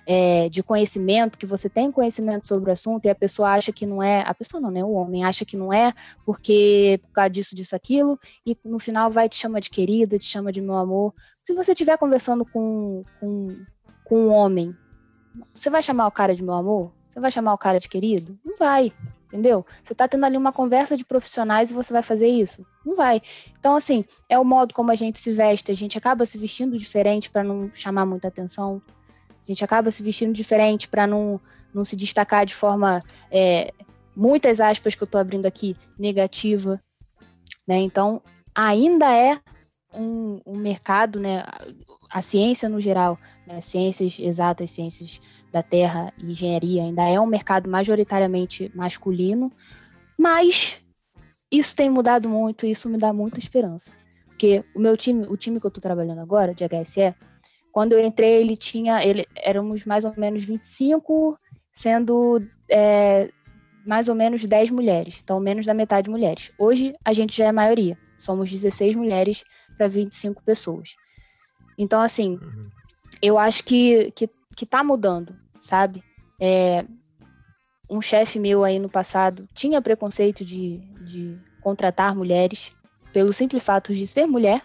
[0.07, 3.87] é, de conhecimento, que você tem conhecimento sobre o assunto e a pessoa acha que
[3.87, 4.85] não é, a pessoa não, né?
[4.85, 5.93] O homem acha que não é
[6.25, 10.27] porque por causa disso, disso, aquilo, e no final vai te chama de querida, te
[10.27, 11.15] chama de meu amor.
[11.41, 13.57] Se você estiver conversando com, com,
[14.05, 14.77] com um homem,
[15.55, 16.93] você vai chamar o cara de meu amor?
[17.09, 18.39] Você vai chamar o cara de querido?
[18.45, 18.93] Não vai
[19.33, 19.65] entendeu?
[19.83, 22.67] Você está tendo ali uma conversa de profissionais e você vai fazer isso?
[22.85, 23.23] Não vai.
[23.59, 26.79] Então, assim, é o modo como a gente se veste, a gente acaba se vestindo
[26.79, 28.83] diferente para não chamar muita atenção,
[29.43, 31.41] a gente acaba se vestindo diferente para não,
[31.75, 33.73] não se destacar de forma, é,
[34.15, 36.81] muitas aspas que eu estou abrindo aqui, negativa,
[37.67, 37.79] né?
[37.79, 38.23] Então,
[38.55, 39.41] ainda é
[39.95, 41.45] um, um, mercado, né,
[42.11, 45.21] a ciência no geral, né, ciências exatas, ciências
[45.51, 49.53] da terra e engenharia ainda é um mercado majoritariamente masculino,
[50.19, 50.79] mas
[51.51, 53.93] isso tem mudado muito e isso me dá muita esperança.
[54.27, 57.15] Porque o meu time, o time que eu estou trabalhando agora, de HSE,
[57.73, 61.39] quando eu entrei, ele tinha, ele, éramos mais ou menos 25,
[61.73, 63.31] sendo é,
[63.87, 66.53] mais ou menos 10 mulheres, então menos da metade mulheres.
[66.59, 69.43] Hoje a gente já é a maioria, somos 16 mulheres
[69.77, 70.91] para 25 pessoas.
[71.79, 72.69] Então, assim, uhum.
[73.21, 76.03] eu acho que, que, que tá mudando sabe?
[76.41, 76.85] É,
[77.89, 82.73] um chefe meu aí no passado tinha preconceito de, de contratar mulheres
[83.13, 84.63] pelo simples fato de ser mulher.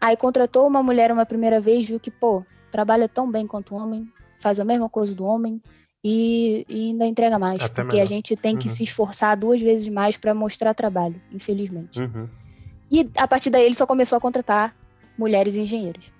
[0.00, 3.78] Aí contratou uma mulher uma primeira vez, viu que, pô, trabalha tão bem quanto o
[3.78, 5.60] homem, faz a mesma coisa do homem
[6.02, 7.60] e, e ainda entrega mais.
[7.60, 8.04] Até porque melhor.
[8.04, 8.74] a gente tem que uhum.
[8.74, 12.00] se esforçar duas vezes mais para mostrar trabalho, infelizmente.
[12.00, 12.28] Uhum.
[12.90, 14.74] E a partir daí ele só começou a contratar
[15.18, 16.10] mulheres engenheiras.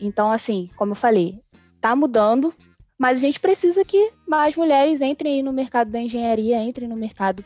[0.00, 1.40] Então, assim, como eu falei,
[1.80, 2.54] tá mudando,
[2.96, 7.44] mas a gente precisa que mais mulheres entrem no mercado da engenharia, entrem no mercado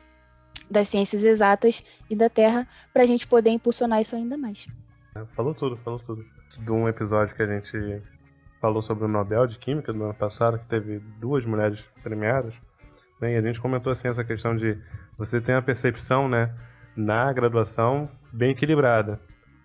[0.70, 4.66] das ciências exatas e da terra, para a gente poder impulsionar isso ainda mais.
[5.14, 6.24] É, falou tudo, falou tudo.
[6.58, 8.02] De um episódio que a gente
[8.60, 12.60] falou sobre o Nobel de Química do ano passado, que teve duas mulheres premiadas,
[13.20, 14.78] né, e a gente comentou assim essa questão de
[15.18, 16.54] você ter a percepção, né,
[16.96, 19.20] na graduação bem equilibrada.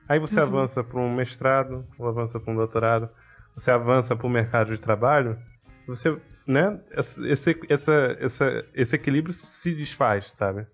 [0.10, 0.48] Aí você uhum.
[0.48, 3.10] avança para um mestrado, ou avança para um doutorado,
[3.54, 5.38] você avança para o mercado de trabalho,
[5.86, 6.80] você, né,
[7.26, 10.66] esse, essa, essa, esse equilíbrio se desfaz, sabe?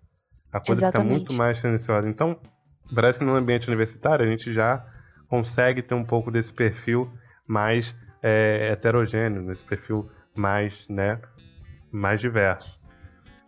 [0.52, 1.08] A coisa Exatamente.
[1.08, 2.08] fica muito mais silenciosa.
[2.08, 2.40] Então,
[2.94, 4.86] parece que no ambiente universitário a gente já
[5.28, 7.12] consegue ter um pouco desse perfil
[7.48, 11.20] mais é, heterogêneo, desse perfil mais, né,
[11.92, 12.80] mais diverso.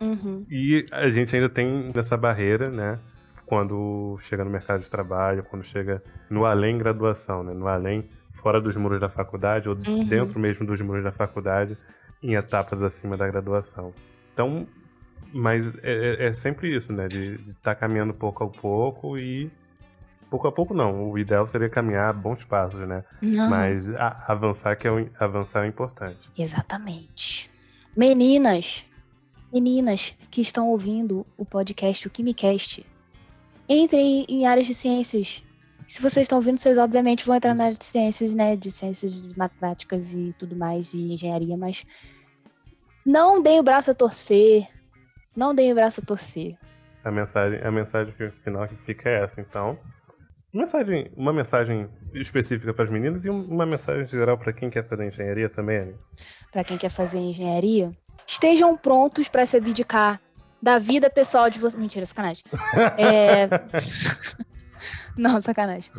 [0.00, 0.44] Uhum.
[0.50, 2.98] E a gente ainda tem essa barreira, né,
[3.46, 8.60] quando chega no mercado de trabalho, quando chega no além graduação, né, no além fora
[8.60, 10.06] dos muros da faculdade ou uhum.
[10.06, 11.76] dentro mesmo dos muros da faculdade,
[12.22, 13.94] em etapas acima da graduação.
[14.32, 14.66] Então,
[15.36, 17.08] mas é, é, é sempre isso, né?
[17.08, 19.50] De estar tá caminhando pouco a pouco e.
[20.28, 23.04] Pouco a pouco não, o ideal seria caminhar bons passos, né?
[23.22, 23.48] Não.
[23.48, 26.28] Mas a, avançar que é o, avançar é importante.
[26.36, 27.48] Exatamente.
[27.96, 28.84] Meninas,
[29.52, 32.84] meninas que estão ouvindo o podcast, o KimiCast,
[33.68, 35.44] entrem em áreas de ciências,
[35.86, 37.58] se vocês estão ouvindo, vocês obviamente vão entrar Isso.
[37.58, 38.56] na área de ciências, né?
[38.56, 41.84] De ciências matemáticas e tudo mais, de engenharia, mas
[43.04, 44.66] não deem o braço a torcer.
[45.36, 46.56] Não deem o braço a torcer.
[47.04, 49.78] A mensagem, a mensagem final que fica é essa, então.
[50.52, 54.88] Uma mensagem, uma mensagem específica para as meninas e uma mensagem geral para quem quer
[54.88, 55.94] fazer engenharia também,
[56.50, 57.92] Para quem quer fazer engenharia,
[58.26, 60.20] estejam prontos para se abdicar
[60.62, 61.78] da vida pessoal de vocês.
[61.78, 62.42] Mentira, sacanagem.
[62.96, 63.48] é...
[65.16, 65.90] Não, sacanagem.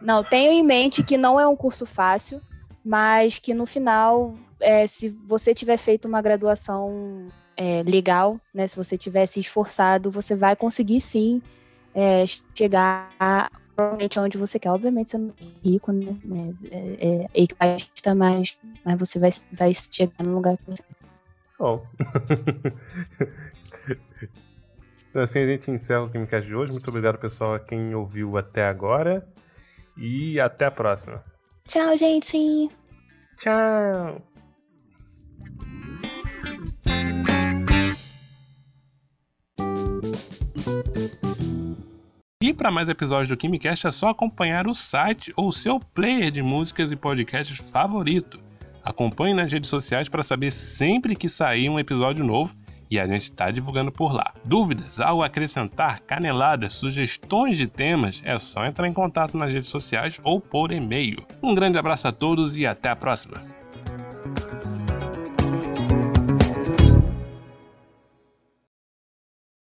[0.00, 2.40] Não, tenho em mente que não é um curso fácil,
[2.84, 8.76] mas que no final, é, se você tiver feito uma graduação é, legal, né, se
[8.76, 11.40] você tiver se esforçado, você vai conseguir sim
[11.94, 12.24] é,
[12.54, 14.70] chegar provavelmente onde você quer.
[14.70, 16.16] Obviamente você não é rico, né?
[16.70, 20.94] É, é, é mas, mas você vai, vai chegar no lugar que você quer.
[21.56, 21.80] Oh.
[25.14, 26.72] Assim a gente encerra o Gamecast de hoje.
[26.72, 29.24] Muito obrigado, pessoal, a quem ouviu até agora.
[29.96, 31.24] E até a próxima.
[31.68, 32.68] Tchau, gente.
[33.36, 34.20] Tchau.
[42.44, 46.42] E para mais episódios do KimiCast é só acompanhar o site ou seu player de
[46.42, 48.38] músicas e podcasts favorito.
[48.84, 52.54] Acompanhe nas redes sociais para saber sempre que sair um episódio novo
[52.90, 54.34] e a gente está divulgando por lá.
[54.44, 59.70] Dúvidas, algo a acrescentar, caneladas, sugestões de temas, é só entrar em contato nas redes
[59.70, 61.24] sociais ou por e-mail.
[61.42, 63.53] Um grande abraço a todos e até a próxima!